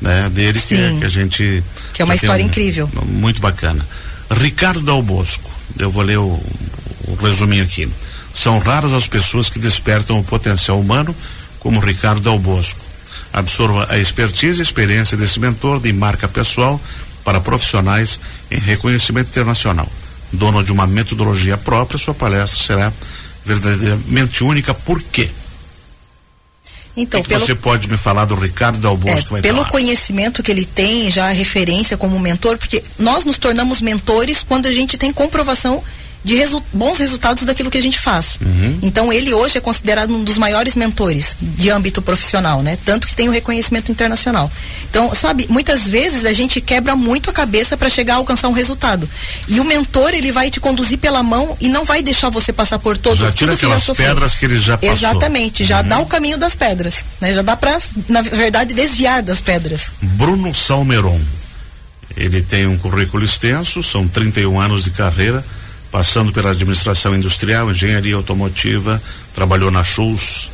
né, 0.00 0.30
dele, 0.30 0.58
que, 0.58 0.74
é, 0.74 0.96
que, 0.98 1.04
a 1.04 1.08
gente. 1.08 1.62
Que 1.92 2.00
é 2.00 2.04
uma 2.04 2.14
história 2.14 2.42
um, 2.42 2.48
incrível. 2.48 2.88
Muito 3.04 3.42
bacana. 3.42 3.86
Ricardo 4.30 4.80
Dal 4.80 5.02
Bosco, 5.02 5.50
eu 5.78 5.90
vou 5.90 6.02
ler 6.02 6.18
o, 6.18 6.42
o 7.08 7.14
resuminho 7.20 7.64
aqui. 7.64 7.88
São 8.32 8.58
raras 8.58 8.92
as 8.92 9.06
pessoas 9.06 9.50
que 9.50 9.58
despertam 9.58 10.18
o 10.18 10.24
potencial 10.24 10.80
humano, 10.80 11.14
como 11.60 11.78
Ricardo 11.78 12.22
Dal 12.22 12.38
Bosco. 12.38 12.80
Absorva 13.32 13.86
a 13.90 13.98
expertise 13.98 14.60
e 14.60 14.62
experiência 14.62 15.16
desse 15.16 15.38
mentor 15.38 15.78
de 15.78 15.92
marca 15.92 16.26
pessoal 16.26 16.80
para 17.22 17.40
profissionais 17.40 18.18
em 18.50 18.58
reconhecimento 18.58 19.28
internacional. 19.28 19.90
Dono 20.34 20.62
de 20.62 20.72
uma 20.72 20.86
metodologia 20.86 21.56
própria, 21.56 21.98
sua 21.98 22.14
palestra 22.14 22.62
será 22.62 22.92
verdadeiramente 23.44 24.42
única. 24.42 24.74
Por 24.74 25.02
quê? 25.02 25.28
Então, 26.96 27.20
que, 27.20 27.28
que 27.28 27.34
pelo, 27.34 27.44
você 27.44 27.54
pode 27.54 27.88
me 27.88 27.96
falar 27.96 28.24
do 28.24 28.34
Ricardo 28.34 28.78
Dalbosco 28.78 29.18
é, 29.18 29.22
que 29.22 29.32
vai 29.32 29.42
Pelo 29.42 29.58
falar? 29.58 29.70
conhecimento 29.70 30.42
que 30.42 30.50
ele 30.50 30.64
tem, 30.64 31.10
já 31.10 31.28
a 31.28 31.32
referência 31.32 31.96
como 31.96 32.18
mentor, 32.20 32.56
porque 32.56 32.84
nós 32.98 33.24
nos 33.24 33.36
tornamos 33.36 33.80
mentores 33.80 34.44
quando 34.46 34.66
a 34.66 34.72
gente 34.72 34.96
tem 34.96 35.12
comprovação 35.12 35.82
de 36.24 36.34
resu 36.34 36.64
bons 36.72 36.98
resultados 36.98 37.44
daquilo 37.44 37.70
que 37.70 37.76
a 37.76 37.82
gente 37.82 37.98
faz. 37.98 38.38
Uhum. 38.40 38.78
Então 38.82 39.12
ele 39.12 39.32
hoje 39.34 39.58
é 39.58 39.60
considerado 39.60 40.14
um 40.14 40.24
dos 40.24 40.38
maiores 40.38 40.74
mentores 40.74 41.36
de 41.40 41.70
âmbito 41.70 42.00
profissional, 42.00 42.62
né? 42.62 42.78
Tanto 42.84 43.06
que 43.06 43.14
tem 43.14 43.28
o 43.28 43.32
reconhecimento 43.32 43.92
internacional. 43.92 44.50
Então, 44.88 45.14
sabe, 45.14 45.46
muitas 45.50 45.88
vezes 45.88 46.24
a 46.24 46.32
gente 46.32 46.60
quebra 46.60 46.96
muito 46.96 47.28
a 47.28 47.32
cabeça 47.32 47.76
para 47.76 47.90
chegar 47.90 48.14
a 48.14 48.16
alcançar 48.16 48.48
um 48.48 48.52
resultado. 48.52 49.08
E 49.46 49.60
o 49.60 49.64
mentor, 49.64 50.14
ele 50.14 50.32
vai 50.32 50.50
te 50.50 50.60
conduzir 50.60 50.98
pela 50.98 51.22
mão 51.22 51.56
e 51.60 51.68
não 51.68 51.84
vai 51.84 52.02
deixar 52.02 52.30
você 52.30 52.52
passar 52.52 52.78
por 52.78 52.96
todo 52.96 53.16
já 53.16 53.30
tira 53.30 53.52
tudo 53.52 53.58
que 53.58 53.66
aquelas 53.66 53.86
pedras 53.96 54.34
que 54.34 54.46
ele 54.46 54.58
já 54.58 54.78
passou. 54.78 54.96
Exatamente, 54.96 55.64
já 55.64 55.82
uhum. 55.82 55.88
dá 55.88 55.98
o 55.98 56.06
caminho 56.06 56.38
das 56.38 56.56
pedras, 56.56 57.04
né? 57.20 57.34
Já 57.34 57.42
dá 57.42 57.54
para, 57.54 57.76
na 58.08 58.22
verdade, 58.22 58.72
desviar 58.72 59.22
das 59.22 59.40
pedras. 59.40 59.92
Bruno 60.00 60.54
Salmeron. 60.54 61.20
Ele 62.16 62.40
tem 62.40 62.64
um 62.66 62.78
currículo 62.78 63.24
extenso, 63.24 63.82
são 63.82 64.06
31 64.06 64.60
anos 64.60 64.84
de 64.84 64.90
carreira 64.90 65.44
passando 65.94 66.32
pela 66.32 66.50
administração 66.50 67.14
industrial, 67.14 67.70
engenharia 67.70 68.16
automotiva, 68.16 69.00
trabalhou 69.32 69.70
na 69.70 69.84
Schultz, 69.84 70.50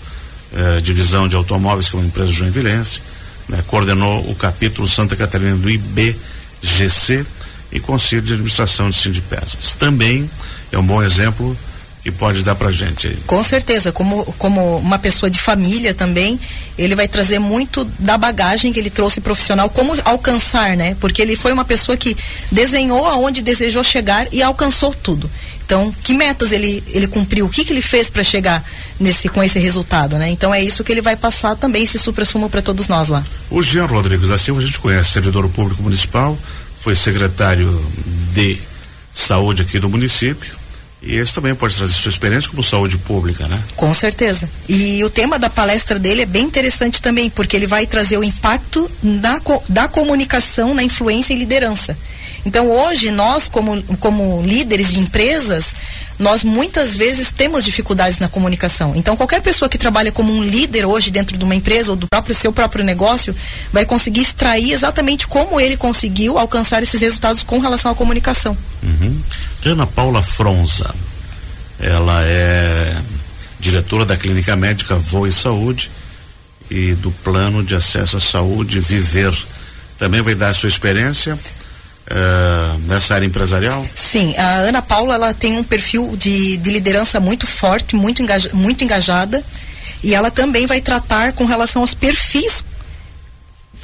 eh, 0.54 0.82
divisão 0.82 1.26
de 1.26 1.34
automóveis, 1.34 1.88
que 1.88 1.96
é 1.96 1.98
uma 1.98 2.06
empresa 2.06 2.30
joinvilense, 2.30 3.00
né, 3.48 3.64
coordenou 3.66 4.30
o 4.30 4.34
capítulo 4.34 4.86
Santa 4.86 5.16
Catarina 5.16 5.56
do 5.56 5.70
IBGC 5.70 7.24
e 7.72 7.80
Conselho 7.80 8.20
de 8.20 8.34
Administração 8.34 8.90
de 8.90 8.96
Sindipesas. 8.96 9.74
Também 9.76 10.30
é 10.70 10.76
um 10.76 10.84
bom 10.84 11.02
exemplo 11.02 11.56
que 12.02 12.10
pode 12.10 12.42
dar 12.42 12.54
pra 12.54 12.70
gente 12.70 13.08
aí. 13.08 13.18
Com 13.26 13.42
certeza, 13.44 13.92
como, 13.92 14.24
como 14.38 14.78
uma 14.78 14.98
pessoa 14.98 15.28
de 15.28 15.38
família 15.38 15.92
também, 15.92 16.40
ele 16.78 16.94
vai 16.94 17.06
trazer 17.06 17.38
muito 17.38 17.84
da 17.98 18.16
bagagem 18.16 18.72
que 18.72 18.78
ele 18.78 18.88
trouxe 18.88 19.20
profissional, 19.20 19.68
como 19.68 19.94
alcançar, 20.04 20.76
né? 20.76 20.96
Porque 20.98 21.20
ele 21.20 21.36
foi 21.36 21.52
uma 21.52 21.64
pessoa 21.64 21.96
que 21.96 22.16
desenhou 22.50 23.06
aonde 23.06 23.42
desejou 23.42 23.84
chegar 23.84 24.26
e 24.32 24.42
alcançou 24.42 24.94
tudo. 24.94 25.30
Então, 25.64 25.94
que 26.02 26.14
metas 26.14 26.50
ele, 26.50 26.82
ele 26.88 27.06
cumpriu? 27.06 27.46
O 27.46 27.48
que, 27.48 27.64
que 27.64 27.72
ele 27.72 27.82
fez 27.82 28.10
para 28.10 28.24
chegar 28.24 28.64
nesse 28.98 29.28
com 29.28 29.42
esse 29.42 29.58
resultado, 29.58 30.16
né? 30.16 30.28
Então 30.28 30.52
é 30.52 30.60
isso 30.60 30.82
que 30.82 30.90
ele 30.90 31.00
vai 31.00 31.14
passar 31.14 31.54
também 31.54 31.84
esse 31.84 31.98
supra-sumo 31.98 32.50
para 32.50 32.60
todos 32.60 32.88
nós 32.88 33.08
lá. 33.08 33.24
O 33.48 33.62
Jean 33.62 33.86
Rodrigues 33.86 34.30
da 34.30 34.38
Silva 34.38 34.60
a 34.60 34.64
gente 34.64 34.80
conhece, 34.80 35.10
servidor 35.10 35.48
público 35.50 35.80
municipal, 35.82 36.36
foi 36.78 36.96
secretário 36.96 37.68
de 38.32 38.58
saúde 39.12 39.62
aqui 39.62 39.78
do 39.78 39.88
município, 39.88 40.59
e 41.02 41.16
esse 41.16 41.34
também 41.34 41.54
pode 41.54 41.74
trazer 41.74 41.94
sua 41.94 42.10
experiência 42.10 42.50
como 42.50 42.62
saúde 42.62 42.98
pública, 42.98 43.48
né? 43.48 43.58
Com 43.74 43.92
certeza. 43.94 44.48
E 44.68 45.02
o 45.02 45.08
tema 45.08 45.38
da 45.38 45.48
palestra 45.48 45.98
dele 45.98 46.22
é 46.22 46.26
bem 46.26 46.44
interessante 46.44 47.00
também, 47.00 47.30
porque 47.30 47.56
ele 47.56 47.66
vai 47.66 47.86
trazer 47.86 48.18
o 48.18 48.24
impacto 48.24 48.90
da, 49.02 49.40
da 49.68 49.88
comunicação 49.88 50.74
na 50.74 50.82
influência 50.82 51.32
e 51.32 51.36
liderança. 51.36 51.96
Então 52.44 52.70
hoje 52.70 53.10
nós, 53.10 53.48
como, 53.48 53.82
como 53.98 54.42
líderes 54.42 54.92
de 54.92 55.00
empresas, 55.00 55.74
nós 56.20 56.44
muitas 56.44 56.94
vezes 56.94 57.32
temos 57.32 57.64
dificuldades 57.64 58.18
na 58.18 58.28
comunicação. 58.28 58.94
Então 58.94 59.16
qualquer 59.16 59.40
pessoa 59.40 59.70
que 59.70 59.78
trabalha 59.78 60.12
como 60.12 60.30
um 60.30 60.44
líder 60.44 60.84
hoje 60.84 61.10
dentro 61.10 61.36
de 61.36 61.42
uma 61.42 61.54
empresa 61.54 61.92
ou 61.92 61.96
do 61.96 62.06
próprio 62.06 62.34
seu 62.34 62.52
próprio 62.52 62.84
negócio 62.84 63.34
vai 63.72 63.86
conseguir 63.86 64.20
extrair 64.20 64.72
exatamente 64.72 65.26
como 65.26 65.58
ele 65.58 65.78
conseguiu 65.78 66.38
alcançar 66.38 66.82
esses 66.82 67.00
resultados 67.00 67.42
com 67.42 67.58
relação 67.58 67.90
à 67.90 67.94
comunicação. 67.94 68.56
Uhum. 68.82 69.18
Ana 69.64 69.86
Paula 69.86 70.22
Fronza, 70.22 70.94
ela 71.80 72.22
é 72.24 72.96
diretora 73.58 74.04
da 74.04 74.16
Clínica 74.16 74.54
Médica 74.54 74.96
Voa 74.96 75.26
e 75.26 75.32
Saúde 75.32 75.90
e 76.70 76.94
do 76.96 77.10
Plano 77.10 77.64
de 77.64 77.74
Acesso 77.74 78.18
à 78.18 78.20
Saúde 78.20 78.78
Viver. 78.78 79.34
Também 79.98 80.20
vai 80.20 80.34
dar 80.34 80.50
a 80.50 80.54
sua 80.54 80.68
experiência 80.68 81.38
uh, 82.10 82.78
nessa 82.86 83.14
área 83.14 83.26
empresarial? 83.26 83.86
Sim, 83.94 84.34
a 84.36 84.56
Ana 84.56 84.82
Paula 84.82 85.14
ela 85.14 85.34
tem 85.34 85.58
um 85.58 85.64
perfil 85.64 86.16
de, 86.16 86.56
de 86.56 86.70
liderança 86.70 87.20
muito 87.20 87.46
forte, 87.46 87.94
muito, 87.94 88.22
engaja, 88.22 88.50
muito 88.52 88.84
engajada 88.84 89.42
e 90.02 90.14
ela 90.14 90.30
também 90.30 90.66
vai 90.66 90.80
tratar 90.80 91.32
com 91.32 91.44
relação 91.44 91.82
aos 91.82 91.94
perfis 91.94 92.64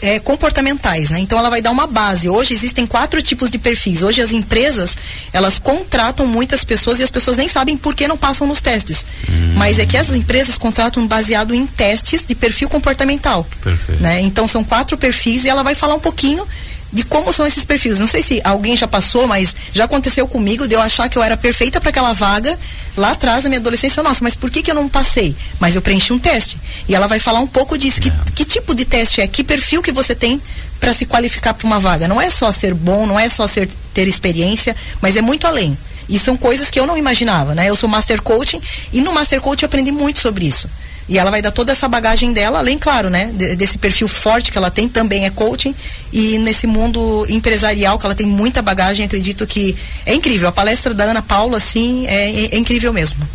é, 0.03 0.19
comportamentais, 0.19 1.11
né? 1.11 1.19
Então 1.21 1.39
ela 1.39 1.49
vai 1.49 1.63
dar 1.63 1.71
uma 1.71 1.87
base. 1.87 2.29
Hoje 2.29 2.53
existem 2.53 2.87
quatro 2.87 3.23
tipos 3.23 3.51
de 3.51 3.59
perfis. 3.59 4.03
Hoje 4.03 4.21
as 4.21 4.33
empresas 4.33 4.97
elas 5.33 5.59
contratam 5.59 6.27
muitas 6.27 6.65
pessoas 6.65 7.01
e 7.01 7.03
as 7.03 7.11
pessoas 7.11 7.37
nem 7.37 7.49
sabem 7.49 7.77
por 7.77 7.95
que 7.95 8.07
não 8.07 8.17
passam 8.17 8.47
nos 8.47 8.61
testes. 8.61 9.07
Hum. 9.29 9.55
Mas 9.55 9.79
é 9.79 9.87
que 9.87 9.97
as 9.97 10.11
empresas 10.11 10.59
contratam 10.59 11.07
baseado 11.07 11.55
em 11.55 11.67
testes 11.67 12.25
de 12.27 12.35
perfil 12.35 12.69
comportamental. 12.69 13.47
Perfeito. 13.63 14.03
Né? 14.03 14.21
Então 14.21 14.47
são 14.47 14.63
quatro 14.63 14.99
perfis 14.99 15.45
e 15.45 15.49
ela 15.49 15.63
vai 15.63 15.75
falar 15.75 15.95
um 15.95 16.01
pouquinho 16.01 16.47
de 16.97 17.05
como 17.05 17.31
são 17.31 17.47
esses 17.47 17.63
perfis. 17.63 17.99
Não 17.99 18.07
sei 18.07 18.23
se 18.23 18.41
alguém 18.43 18.75
já 18.75 18.89
passou, 18.89 19.29
mas 19.29 19.55
já 19.71 19.85
aconteceu 19.85 20.27
comigo 20.27 20.67
de 20.67 20.75
eu 20.75 20.81
achar 20.81 21.11
que 21.11 21.19
eu 21.19 21.23
era 21.23 21.37
perfeita 21.37 21.79
para 21.79 21.91
aquela 21.91 22.15
vaga 22.15 22.59
lá 22.97 23.11
atrás 23.11 23.45
na 23.45 23.51
minha 23.51 23.61
adolescência. 23.61 24.03
Nossa, 24.03 24.25
mas 24.25 24.35
por 24.35 24.51
que, 24.51 24.63
que 24.63 24.71
eu 24.71 24.75
não 24.75 24.89
passei? 24.89 25.37
Mas 25.61 25.75
eu 25.75 25.83
preenchi 25.83 26.15
um 26.15 26.19
teste. 26.19 26.59
E 26.89 26.95
ela 26.95 27.07
vai 27.07 27.21
falar 27.21 27.41
um 27.41 27.47
pouco 27.47 27.77
disso. 27.77 28.01
Que, 28.01 28.11
que 28.35 28.47
tipo 28.47 28.75
de 28.75 28.87
teste 28.87 29.21
é? 29.21 29.27
Que 29.27 29.45
perfil 29.45 29.83
que 29.83 29.93
você 29.93 30.15
tem 30.15 30.41
para 30.81 30.95
se 30.95 31.05
qualificar 31.05 31.53
para 31.53 31.67
uma 31.67 31.79
vaga? 31.79 32.09
Não 32.09 32.19
é 32.19 32.31
só 32.31 32.51
ser 32.51 32.73
bom, 32.73 33.05
não 33.05 33.21
é 33.21 33.29
só 33.29 33.47
ser, 33.47 33.69
ter 33.93 34.09
experiência, 34.09 34.75
mas 35.03 35.17
é 35.17 35.21
muito 35.21 35.47
além. 35.47 35.77
E 36.09 36.19
são 36.19 36.35
coisas 36.35 36.71
que 36.71 36.81
eu 36.81 36.87
não 36.87 36.97
imaginava, 36.97 37.55
né? 37.55 37.69
Eu 37.69 37.77
sou 37.77 37.91
Master 37.91 38.23
Coaching 38.23 38.61
e 38.91 39.03
no 39.03 39.13
Master 39.13 39.43
Coaching 39.43 39.65
eu 39.65 39.67
aprendi 39.67 39.93
muito 39.93 40.19
sobre 40.19 40.47
isso. 40.47 40.67
E 41.09 41.19
ela 41.19 41.31
vai 41.31 41.41
dar 41.41 41.53
toda 41.53 41.71
essa 41.73 41.89
bagagem 41.89 42.33
dela, 42.33 42.59
além, 42.59 42.77
claro, 42.77 43.09
né, 43.09 43.27
desse 43.57 43.79
perfil 43.79 44.09
forte 44.09 44.51
que 44.51 44.59
ela 44.59 44.71
tem, 44.71 44.89
também 44.89 45.25
é 45.25 45.31
coaching. 45.31 45.75
E 46.13 46.37
nesse 46.39 46.67
mundo 46.67 47.25
empresarial, 47.29 47.99
que 47.99 48.07
ela 48.07 48.15
tem 48.15 48.27
muita 48.27 48.61
bagagem, 48.61 49.07
acredito 49.07 49.47
que 49.47 49.77
é 50.05 50.15
incrível. 50.15 50.49
A 50.49 50.53
palestra 50.53 50.93
da 50.93 51.05
Ana 51.05 51.23
Paula, 51.23 51.59
assim, 51.59 52.07
é, 52.07 52.55
é 52.55 52.59
incrível 52.59 52.93
mesmo. 52.93 53.27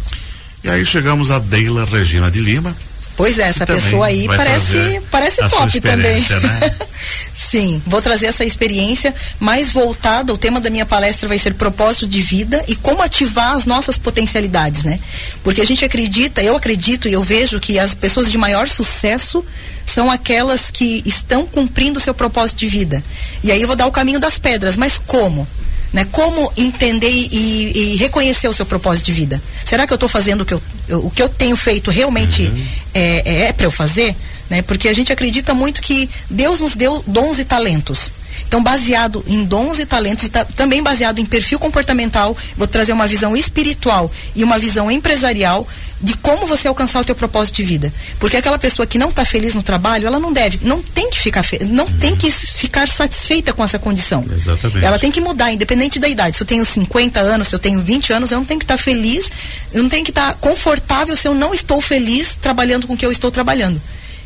E 0.63 0.70
aí 0.70 0.86
chegamos 0.86 1.32
a 1.32 1.40
Deila 1.40 1.86
Regina 1.86 2.30
de 2.30 2.40
Lima, 2.40 2.75
Pois 3.15 3.39
é, 3.39 3.44
essa 3.44 3.65
pessoa 3.65 4.08
aí 4.08 4.27
parece, 4.27 5.01
parece 5.12 5.48
top 5.50 5.82
também. 5.82 6.20
Né? 6.22 6.75
Sim, 7.34 7.82
vou 7.86 8.01
trazer 8.01 8.27
essa 8.27 8.46
experiência 8.46 9.13
mais 9.39 9.72
voltada. 9.72 10.34
O 10.34 10.38
tema 10.38 10.60
da 10.60 10.70
minha 10.70 10.86
palestra 10.86 11.27
vai 11.27 11.38
ser 11.38 11.53
propósito 11.56 12.08
de 12.08 12.22
vida 12.22 12.63
e 12.68 12.75
como 12.75 13.01
ativar 13.01 13.56
as 13.56 13.65
nossas 13.65 13.98
potencialidades, 13.98 14.84
né? 14.84 15.00
Porque 15.44 15.62
a 15.62 15.65
gente 15.65 15.84
acredita, 15.84 16.41
eu 16.41 16.56
acredito 16.56 17.08
e 17.08 17.13
eu 17.13 17.24
vejo 17.24 17.60
que 17.60 17.77
as 17.80 17.94
pessoas 17.94 18.32
de 18.32 18.38
maior 18.38 18.68
sucesso 18.68 19.44
são 19.86 20.10
aquelas 20.10 20.72
que 20.72 21.01
estão 21.06 21.46
cumprindo 21.46 22.00
o 22.00 22.01
seu 22.01 22.13
propósito 22.13 22.60
de 22.60 22.68
vida. 22.68 23.03
E 23.44 23.51
aí 23.51 23.62
eu 23.62 23.68
vou 23.68 23.75
dar 23.75 23.88
o 23.88 23.91
caminho 23.91 24.20
das 24.20 24.39
pedras, 24.39 24.77
mas 24.77 24.98
como? 24.98 25.48
Né? 25.94 26.06
Como 26.12 26.52
entender 26.56 27.10
e, 27.10 27.94
e, 27.94 27.96
reconhecer 27.98 28.48
o 28.48 28.54
seu 28.54 28.66
propósito 28.66 29.06
de 29.06 29.12
vida? 29.12 29.42
Será 29.66 29.86
que 29.86 29.92
eu 29.92 29.96
estou 29.96 30.08
fazendo 30.08 30.42
o 30.42 30.46
que 30.46 30.54
eu, 30.54 30.62
o 30.90 31.10
que 31.10 31.22
eu 31.22 31.28
tenho 31.28 31.56
feito 31.58 31.92
realmente 31.92 32.44
uhum. 32.44 32.66
é, 32.94 33.24
é, 33.26 33.42
é 33.48 33.54
para 33.54 33.66
eu 33.66 33.72
fazer? 33.72 34.16
Né? 34.50 34.62
Porque 34.62 34.88
a 34.88 34.94
gente 34.94 35.12
acredita 35.12 35.54
muito 35.54 35.82
que 35.82 36.10
Deus 36.30 36.60
nos 36.62 36.76
deu 36.76 37.04
dons 37.06 37.40
e 37.40 37.44
talentos. 37.44 38.14
Então, 38.48 38.62
baseado 38.62 39.24
em 39.28 39.46
dons 39.46 39.80
e 39.80 39.86
talentos, 39.86 40.26
e 40.26 40.30
tá, 40.30 40.44
também 40.44 40.84
baseado 40.84 41.20
em 41.20 41.26
perfil 41.26 41.58
comportamental, 41.60 42.36
vou 42.58 42.68
trazer 42.68 42.92
uma 42.92 43.08
visão 43.08 43.36
espiritual 43.36 44.12
e 44.36 44.44
uma 44.44 44.60
visão 44.60 44.92
empresarial 44.92 45.68
de 46.01 46.17
como 46.17 46.48
você 46.48 46.67
alcançar 46.67 47.00
o 47.00 47.05
teu 47.05 47.15
propósito 47.15 47.55
de 47.55 47.63
vida. 47.63 47.93
Porque 48.20 48.38
aquela 48.38 48.58
pessoa 48.58 48.86
que 48.86 48.98
não 48.98 49.10
está 49.10 49.24
feliz 49.24 49.55
no 49.55 49.62
trabalho, 49.62 50.08
ela 50.08 50.20
não 50.20 50.34
deve, 50.34 50.60
não 50.63 50.81
tem 50.81 51.10
que 51.10 51.20
ficar, 51.20 51.46
não 51.67 51.86
uhum. 51.86 52.00
tem 52.00 52.15
que 52.15 52.31
ficar 52.31 52.88
satisfeita 52.88 53.53
com 53.53 53.63
essa 53.63 53.77
condição. 53.77 54.25
Exatamente. 54.34 54.84
Ela 54.86 54.98
tem 54.98 55.12
que 55.12 55.22
mudar, 55.22 55.51
independente 55.51 56.00
da 56.00 56.08
idade. 56.08 56.38
Se 56.38 56.43
eu 56.43 56.48
tenho 56.48 56.65
50 56.65 57.20
anos, 57.20 57.50
se 57.50 57.55
eu 57.55 57.60
tenho 57.60 57.79
20 57.79 58.13
anos, 58.13 58.31
eu 58.31 58.38
não 58.38 58.46
tenho 58.46 58.60
que 58.60 58.63
estar 58.63 58.77
tá 58.77 58.84
feliz, 58.84 59.31
eu 59.74 59.84
não 59.84 59.89
tenho 59.89 60.03
que 60.03 60.12
estar 60.12 60.29
tá 60.29 60.34
confortável 60.34 61.15
se 61.15 61.27
eu 61.27 61.34
não 61.34 61.53
estou 61.53 61.81
feliz 61.81 62.36
trabalhando 62.36 62.88
com 62.88 62.93
o 62.93 62.98
que 62.98 63.05
eu 63.05 63.12
estou 63.12 63.31
trabalhando. 63.31 63.81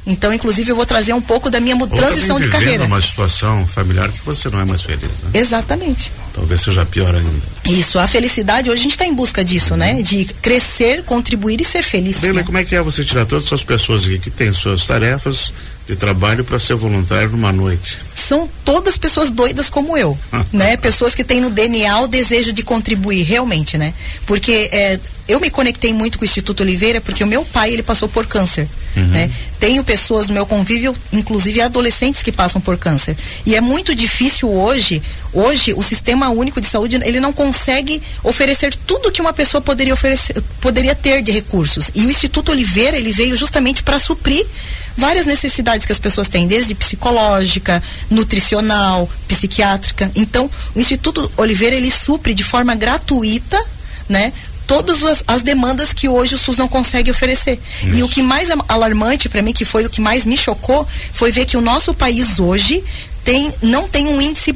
Então, 0.06 0.34
inclusive, 0.34 0.72
eu 0.72 0.76
vou 0.76 0.86
trazer 0.86 1.14
um 1.14 1.22
pouco 1.22 1.50
da 1.50 1.60
minha 1.60 1.76
transição 1.88 2.40
de 2.40 2.48
carreira. 2.48 2.86
uma 2.86 3.02
situação 3.02 3.68
familiar 3.68 4.12
que 4.12 4.24
você 4.24 4.50
não 4.50 4.60
é 4.60 4.66
mais 4.66 4.84
feliz, 4.84 5.24
né? 5.24 5.32
Exatamente. 5.34 6.12
Talvez 6.32 6.62
seja 6.62 6.86
pior 6.86 7.16
ainda. 7.16 7.42
Isso, 7.66 7.98
a 7.98 8.08
felicidade, 8.08 8.70
hoje 8.70 8.80
a 8.80 8.84
gente 8.84 8.92
está 8.92 9.06
em 9.06 9.14
busca 9.14 9.44
disso, 9.44 9.74
uhum. 9.74 9.80
né? 9.80 10.02
De 10.02 10.26
crescer, 10.42 11.04
contribuir 11.04 11.60
e 11.60 11.66
ser 11.66 11.82
feliz. 11.82 12.20
Bem, 12.20 12.34
né? 12.34 12.44
como 12.44 12.58
é 12.58 12.64
que 12.64 12.76
é 12.76 12.82
você 12.82 13.04
tirar 13.04 13.26
todas 13.26 13.46
essas 13.46 13.64
pessoas 13.64 14.04
aqui 14.04 14.20
que 14.20 14.30
têm 14.30 14.54
suas 14.54 14.86
tarefas 14.86 15.52
de 15.88 15.96
trabalho 15.96 16.44
para 16.44 16.60
ser 16.60 16.76
voluntário 16.76 17.32
numa 17.32 17.52
noite? 17.52 17.98
São 18.14 18.50
todas 18.64 18.98
pessoas 18.98 19.32
doidas 19.32 19.70
como 19.70 19.98
eu, 19.98 20.18
né? 20.54 20.78
Pessoas 20.78 21.16
que 21.16 21.24
têm 21.24 21.42
no 21.42 21.50
DNA 21.50 22.00
o 22.02 22.08
desejo 22.08 22.54
de 22.54 22.62
contribuir, 22.64 23.24
realmente, 23.24 23.78
né? 23.78 23.94
Porque 24.26 24.70
é, 24.72 25.00
eu 25.28 25.40
me 25.40 25.50
conectei 25.50 25.94
muito 25.94 26.20
com 26.20 26.24
o 26.24 26.28
Instituto 26.28 26.62
Oliveira 26.62 27.02
porque 27.02 27.24
o 27.24 27.28
meu 27.28 27.44
pai 27.46 27.72
ele 27.72 27.82
passou 27.82 28.08
por 28.08 28.28
câncer, 28.28 28.68
uhum. 28.96 29.08
né? 29.08 29.30
Tenho 29.60 29.84
pessoas 29.84 30.28
no 30.28 30.34
meu 30.34 30.46
convívio, 30.46 30.94
inclusive 31.12 31.62
adolescentes 31.62 32.22
que 32.24 32.32
passam 32.32 32.62
por 32.62 32.78
câncer. 32.78 33.18
E 33.46 33.56
é 33.56 33.62
muito 33.62 33.96
difícil 33.96 34.52
hoje, 34.52 35.02
hoje 35.34 35.74
o 35.74 35.84
Sistema 35.84 36.30
Único 36.30 36.62
de 36.62 36.68
Saúde, 36.68 37.00
ele 37.04 37.20
não 37.20 37.34
consegue 37.34 38.02
oferecer 38.24 38.76
tudo 38.88 39.12
que 39.12 39.22
uma 39.22 39.34
pessoa 39.34 39.62
poderia 39.62 39.94
oferecer, 39.94 40.42
poderia 40.62 40.96
ter 40.96 41.22
de 41.22 41.32
recursos. 41.32 41.92
E 41.96 42.06
o 42.06 42.12
Instituto 42.12 42.52
Oliveira, 42.52 42.98
ele 42.98 43.12
veio 43.12 43.36
justamente 43.36 43.84
para 43.84 44.00
suprir 44.00 44.46
várias 44.98 45.26
necessidades 45.26 45.86
que 45.86 45.92
as 45.92 46.00
pessoas 46.00 46.30
têm, 46.30 46.48
desde 46.48 46.74
psicológica, 46.74 47.82
nutricional, 48.10 49.10
psiquiátrica. 49.28 50.12
Então, 50.16 50.50
o 50.74 50.80
Instituto 50.80 51.32
Oliveira, 51.38 51.76
ele 51.76 51.92
supre 51.92 52.34
de 52.34 52.44
forma 52.44 52.76
gratuita, 52.76 53.62
né, 54.08 54.32
todas 54.68 55.04
as, 55.04 55.24
as, 55.28 55.42
demandas 55.42 55.94
que 55.94 56.08
hoje 56.08 56.36
o 56.36 56.38
SUS 56.38 56.58
não 56.58 56.68
consegue 56.68 57.12
oferecer. 57.12 57.60
Isso. 57.84 57.96
E 57.96 58.04
o 58.04 58.10
que 58.10 58.22
mais 58.22 58.50
alarmante 58.68 59.30
para 59.30 59.42
mim, 59.42 59.54
que 59.54 59.66
foi 59.66 59.86
o 59.86 59.90
que 59.90 60.02
mais 60.02 60.26
me 60.26 60.38
chocou, 60.38 60.88
foi 61.14 61.32
ver 61.32 61.46
que 61.46 61.58
o 61.58 61.62
nosso 61.62 61.94
país 61.94 62.40
hoje 62.40 62.84
tem, 63.24 63.54
não 63.62 63.88
tem 63.88 64.08
um 64.08 64.22
índice 64.22 64.56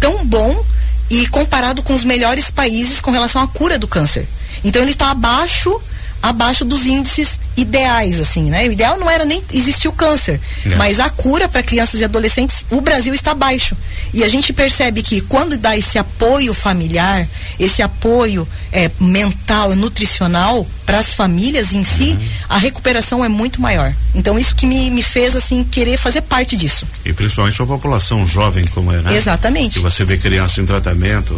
tão 0.00 0.24
bom 0.24 0.64
e 1.10 1.26
comparado 1.28 1.82
com 1.82 1.92
os 1.92 2.04
melhores 2.04 2.50
países 2.50 3.00
com 3.00 3.10
relação 3.10 3.42
à 3.42 3.48
cura 3.48 3.78
do 3.78 3.86
câncer. 3.86 4.26
Então 4.64 4.82
ele 4.82 4.92
está 4.92 5.10
abaixo 5.10 5.80
abaixo 6.22 6.64
dos 6.64 6.86
índices 6.86 7.38
ideais, 7.56 8.18
assim, 8.18 8.50
né? 8.50 8.66
O 8.68 8.72
ideal 8.72 8.98
não 8.98 9.10
era 9.10 9.24
nem 9.24 9.42
existir 9.52 9.88
o 9.88 9.92
câncer, 9.92 10.40
é. 10.64 10.76
mas 10.76 11.00
a 11.00 11.10
cura 11.10 11.48
para 11.48 11.62
crianças 11.62 12.00
e 12.00 12.04
adolescentes, 12.04 12.64
o 12.70 12.80
Brasil 12.80 13.12
está 13.12 13.34
baixo. 13.34 13.76
E 14.12 14.24
a 14.24 14.28
gente 14.28 14.52
percebe 14.52 15.02
que 15.02 15.20
quando 15.20 15.56
dá 15.56 15.76
esse 15.76 15.98
apoio 15.98 16.54
familiar, 16.54 17.26
esse 17.58 17.82
apoio 17.82 18.46
é, 18.70 18.90
mental, 19.00 19.74
nutricional 19.74 20.66
para 20.86 20.98
as 20.98 21.14
famílias 21.14 21.72
em 21.72 21.84
si, 21.84 22.10
uhum. 22.10 22.28
a 22.48 22.58
recuperação 22.58 23.24
é 23.24 23.28
muito 23.28 23.60
maior. 23.60 23.94
Então 24.14 24.38
isso 24.38 24.54
que 24.54 24.66
me, 24.66 24.90
me 24.90 25.02
fez 25.02 25.36
assim 25.36 25.64
querer 25.64 25.96
fazer 25.96 26.22
parte 26.22 26.56
disso. 26.56 26.86
E 27.04 27.12
principalmente 27.12 27.60
a 27.60 27.66
população 27.66 28.26
jovem 28.26 28.64
como 28.74 28.92
é, 28.92 29.00
né? 29.00 29.16
Exatamente. 29.16 29.74
Que 29.74 29.80
você 29.80 30.04
vê 30.04 30.16
criança 30.16 30.60
em 30.60 30.66
tratamento. 30.66 31.32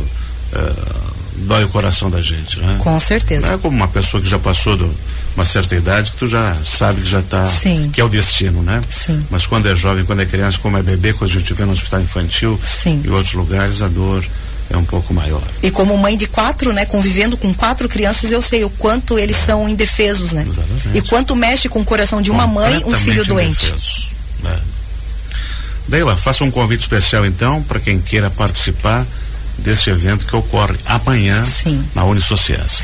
Uh 0.53 1.15
dói 1.37 1.65
o 1.65 1.69
coração 1.69 2.11
da 2.11 2.23
gente, 2.23 2.61
né? 2.61 2.79
Com 2.81 2.99
certeza. 2.99 3.47
Não 3.47 3.55
é 3.55 3.59
como 3.59 3.77
uma 3.77 3.89
pessoa 3.89 4.23
que 4.23 4.29
já 4.29 4.39
passou 4.39 4.77
de 4.77 4.89
uma 5.37 5.45
certa 5.45 5.75
idade 5.75 6.13
que 6.13 6.17
tu 6.17 6.29
já 6.29 6.57
sabe 6.65 7.03
que 7.03 7.09
já 7.09 7.21
está 7.21 7.45
que 7.93 8.01
é 8.01 8.05
o 8.05 8.09
destino, 8.09 8.63
né? 8.63 8.81
Sim. 8.89 9.25
Mas 9.31 9.47
quando 9.47 9.67
é 9.69 9.75
jovem, 9.75 10.05
quando 10.05 10.21
é 10.21 10.27
criança, 10.27 10.59
como 10.61 10.77
é 10.77 10.83
bebê, 10.83 11.13
quando 11.13 11.31
a 11.31 11.33
gente 11.33 11.53
vê 11.53 11.65
no 11.65 11.73
hospital 11.73 12.01
infantil 12.01 12.61
Sim. 12.63 13.01
e 13.05 13.09
outros 13.09 13.35
lugares, 13.35 13.83
a 13.83 13.89
dor 13.89 14.25
é 14.71 14.77
um 14.77 14.85
pouco 14.85 15.13
maior. 15.13 15.43
E 15.63 15.71
como 15.71 15.97
mãe 15.99 16.17
de 16.17 16.27
quatro, 16.27 16.73
né, 16.73 16.85
convivendo 16.87 17.37
com 17.37 17.53
quatro 17.53 17.89
crianças, 17.89 18.33
eu 18.33 18.41
sei 18.41 18.65
o 18.65 18.71
quanto 18.71 19.19
eles 19.19 19.37
é. 19.37 19.47
são 19.47 19.69
indefesos, 19.69 20.33
né? 20.33 20.45
Exatamente. 20.49 20.89
E 20.95 21.03
quanto 21.03 21.35
mexe 21.35 21.69
com 21.69 21.81
o 21.81 21.85
coração 21.85 22.23
de 22.23 22.31
uma 22.31 22.47
mãe, 22.47 22.83
um 22.87 22.93
filho 22.93 23.25
doente. 23.25 23.67
Indefesos, 23.67 24.11
né? 24.43 24.59
Deila, 25.89 26.17
faça 26.17 26.45
um 26.45 26.51
convite 26.51 26.81
especial 26.81 27.27
então 27.27 27.63
para 27.63 27.79
quem 27.79 28.01
queira 28.01 28.31
participar 28.31 29.07
desse 29.59 29.91
evento 29.91 30.27
que 30.27 30.35
ocorre 30.35 30.77
amanhã 30.87 31.43
Sim. 31.43 31.85
na 31.95 32.05
Unisocias? 32.05 32.83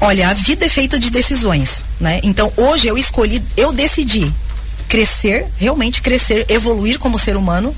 Olha, 0.00 0.28
a 0.28 0.34
vida 0.34 0.66
é 0.66 0.68
feita 0.68 0.98
de 0.98 1.10
decisões, 1.10 1.84
né? 1.98 2.20
Então 2.22 2.52
hoje 2.56 2.86
eu 2.86 2.98
escolhi, 2.98 3.42
eu 3.56 3.72
decidi 3.72 4.30
crescer, 4.88 5.46
realmente 5.56 6.02
crescer, 6.02 6.44
evoluir 6.48 6.98
como 6.98 7.18
ser 7.18 7.36
humano 7.36 7.74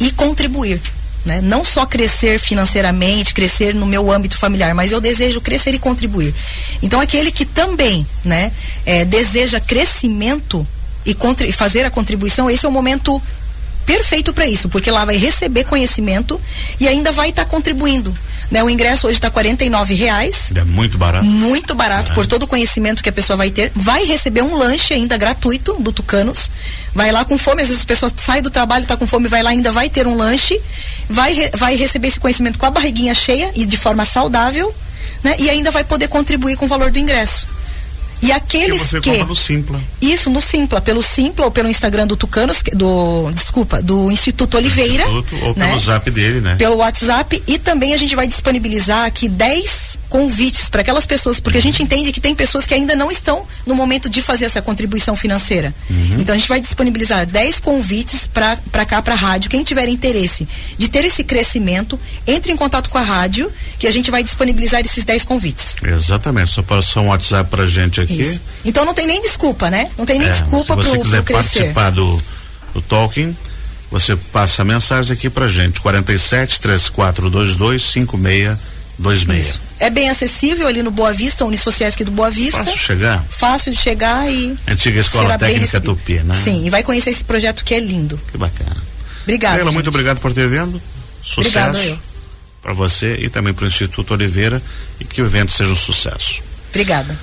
e 0.00 0.10
contribuir. 0.12 0.80
Né? 1.24 1.40
Não 1.40 1.64
só 1.64 1.86
crescer 1.86 2.38
financeiramente, 2.38 3.32
crescer 3.32 3.74
no 3.74 3.86
meu 3.86 4.12
âmbito 4.12 4.36
familiar, 4.36 4.74
mas 4.74 4.92
eu 4.92 5.00
desejo 5.00 5.40
crescer 5.40 5.74
e 5.74 5.78
contribuir. 5.78 6.34
Então 6.82 7.00
aquele 7.00 7.30
que 7.30 7.46
também 7.46 8.06
né, 8.22 8.52
é, 8.84 9.06
deseja 9.06 9.58
crescimento 9.58 10.66
e 11.06 11.16
fazer 11.52 11.86
a 11.86 11.90
contribuição, 11.90 12.50
esse 12.50 12.66
é 12.66 12.68
o 12.68 12.72
momento 12.72 13.20
perfeito 13.86 14.32
para 14.32 14.46
isso, 14.46 14.68
porque 14.68 14.90
lá 14.90 15.04
vai 15.04 15.16
receber 15.16 15.64
conhecimento 15.64 16.40
e 16.80 16.88
ainda 16.88 17.12
vai 17.12 17.30
estar 17.30 17.44
tá 17.44 17.50
contribuindo. 17.50 18.14
Né? 18.50 18.62
O 18.62 18.70
ingresso 18.70 19.06
hoje 19.06 19.16
está 19.16 19.28
R$ 19.28 19.94
reais. 19.94 20.50
É 20.54 20.64
muito 20.64 20.98
barato. 20.98 21.24
Muito 21.24 21.74
barato 21.74 22.12
é. 22.12 22.14
por 22.14 22.26
todo 22.26 22.44
o 22.44 22.46
conhecimento 22.46 23.02
que 23.02 23.08
a 23.08 23.12
pessoa 23.12 23.36
vai 23.36 23.50
ter. 23.50 23.72
Vai 23.74 24.04
receber 24.04 24.42
um 24.42 24.54
lanche 24.54 24.94
ainda 24.94 25.16
gratuito 25.16 25.74
do 25.80 25.92
Tucanos. 25.92 26.50
Vai 26.94 27.10
lá 27.10 27.24
com 27.24 27.36
fome, 27.36 27.62
às 27.62 27.68
vezes 27.68 27.82
a 27.82 27.86
pessoa 27.86 28.12
sai 28.16 28.40
do 28.40 28.50
trabalho, 28.50 28.82
está 28.82 28.96
com 28.96 29.06
fome, 29.06 29.28
vai 29.28 29.42
lá 29.42 29.50
ainda 29.50 29.72
vai 29.72 29.88
ter 29.88 30.06
um 30.06 30.16
lanche. 30.16 30.60
Vai, 31.08 31.32
re, 31.32 31.50
vai 31.56 31.76
receber 31.76 32.08
esse 32.08 32.20
conhecimento 32.20 32.58
com 32.58 32.66
a 32.66 32.70
barriguinha 32.70 33.14
cheia 33.14 33.50
e 33.54 33.66
de 33.66 33.76
forma 33.76 34.04
saudável. 34.04 34.74
Né? 35.22 35.36
E 35.38 35.50
ainda 35.50 35.70
vai 35.70 35.84
poder 35.84 36.08
contribuir 36.08 36.56
com 36.56 36.66
o 36.66 36.68
valor 36.68 36.90
do 36.90 36.98
ingresso. 36.98 37.46
E 38.24 38.32
aqueles 38.32 38.80
que. 38.80 38.88
Você 38.88 39.00
que 39.00 39.24
no 39.24 39.34
Simpla. 39.34 39.80
Isso, 40.00 40.30
no 40.30 40.40
Simpla, 40.40 40.80
pelo 40.80 41.02
Simpla 41.02 41.44
ou 41.44 41.50
pelo 41.50 41.68
Instagram 41.68 42.06
do 42.06 42.16
Tucanos, 42.16 42.62
do. 42.72 43.30
Desculpa, 43.32 43.82
do 43.82 44.10
Instituto 44.10 44.56
Oliveira. 44.56 45.02
Instituto, 45.02 45.36
ou 45.42 45.54
né? 45.54 45.68
pelo 45.68 45.80
zap 45.80 46.10
dele, 46.10 46.40
né? 46.40 46.56
Pelo 46.56 46.76
WhatsApp. 46.76 47.42
E 47.46 47.58
também 47.58 47.92
a 47.92 47.98
gente 47.98 48.16
vai 48.16 48.26
disponibilizar 48.26 49.04
aqui 49.04 49.28
10 49.28 49.98
convites 50.08 50.68
para 50.68 50.80
aquelas 50.80 51.04
pessoas, 51.06 51.40
porque 51.40 51.58
a 51.58 51.60
gente 51.60 51.82
entende 51.82 52.12
que 52.12 52.20
tem 52.20 52.34
pessoas 52.34 52.64
que 52.64 52.72
ainda 52.72 52.94
não 52.94 53.10
estão 53.10 53.44
no 53.66 53.74
momento 53.74 54.08
de 54.08 54.22
fazer 54.22 54.44
essa 54.44 54.62
contribuição 54.62 55.16
financeira. 55.16 55.74
Uhum. 55.90 56.16
Então 56.20 56.34
a 56.34 56.38
gente 56.38 56.48
vai 56.48 56.60
disponibilizar 56.60 57.26
10 57.26 57.58
convites 57.58 58.26
para 58.26 58.86
cá, 58.86 59.02
para 59.02 59.14
a 59.14 59.16
rádio. 59.16 59.50
Quem 59.50 59.64
tiver 59.64 59.88
interesse 59.88 60.46
de 60.78 60.88
ter 60.88 61.04
esse 61.04 61.24
crescimento, 61.24 61.98
entre 62.26 62.52
em 62.52 62.56
contato 62.56 62.90
com 62.90 62.98
a 62.98 63.02
rádio, 63.02 63.50
que 63.78 63.86
a 63.86 63.90
gente 63.90 64.10
vai 64.10 64.22
disponibilizar 64.22 64.80
esses 64.82 65.04
10 65.04 65.24
convites. 65.24 65.76
Exatamente. 65.82 66.50
Só 66.52 66.62
passar 66.62 67.00
um 67.00 67.08
WhatsApp 67.08 67.50
para 67.50 67.66
gente 67.66 68.00
aqui 68.00 68.13
isso. 68.20 68.40
Então 68.64 68.84
não 68.84 68.94
tem 68.94 69.06
nem 69.06 69.20
desculpa, 69.20 69.70
né? 69.70 69.90
Não 69.96 70.06
tem 70.06 70.18
nem 70.18 70.28
é, 70.28 70.30
desculpa 70.30 70.74
para 70.76 70.84
Se 70.84 70.90
você 70.90 70.98
quiser 70.98 71.22
pro 71.22 71.34
participar 71.34 71.90
do, 71.90 72.22
do 72.72 72.82
Talking, 72.82 73.36
você 73.90 74.16
passa 74.16 74.62
a 74.62 74.64
mensagem 74.64 75.12
aqui 75.12 75.30
pra 75.30 75.46
gente, 75.46 75.80
47 75.80 76.60
3422 76.60 77.82
5626. 77.82 79.46
Isso. 79.46 79.60
É 79.78 79.90
bem 79.90 80.08
acessível 80.08 80.66
ali 80.66 80.82
no 80.82 80.90
Boa 80.90 81.12
Vista, 81.12 81.44
Unisociesc 81.44 82.02
do 82.04 82.10
Boa 82.10 82.30
Vista. 82.30 82.58
Fácil 82.58 82.74
de 82.74 82.80
chegar. 82.80 83.24
Fácil 83.28 83.72
de 83.72 83.78
chegar 83.78 84.30
e. 84.30 84.56
Antiga 84.66 85.00
Escola 85.00 85.38
Técnica 85.38 85.80
Tupi, 85.80 86.20
né? 86.20 86.34
Sim, 86.34 86.66
e 86.66 86.70
vai 86.70 86.82
conhecer 86.82 87.10
esse 87.10 87.24
projeto 87.24 87.64
que 87.64 87.74
é 87.74 87.80
lindo. 87.80 88.20
Que 88.30 88.38
bacana. 88.38 88.76
Obrigada. 89.22 89.56
Leila, 89.56 89.72
muito 89.72 89.88
obrigado 89.88 90.20
por 90.20 90.32
ter 90.32 90.48
vindo. 90.48 90.80
Sucesso 91.22 91.98
para 92.64 92.72
você 92.72 93.18
e 93.20 93.28
também 93.28 93.52
para 93.52 93.66
o 93.66 93.68
Instituto 93.68 94.14
Oliveira 94.14 94.60
e 94.98 95.04
que 95.04 95.20
o 95.20 95.26
evento 95.26 95.52
seja 95.52 95.70
um 95.70 95.76
sucesso. 95.76 96.42
Obrigada. 96.70 97.16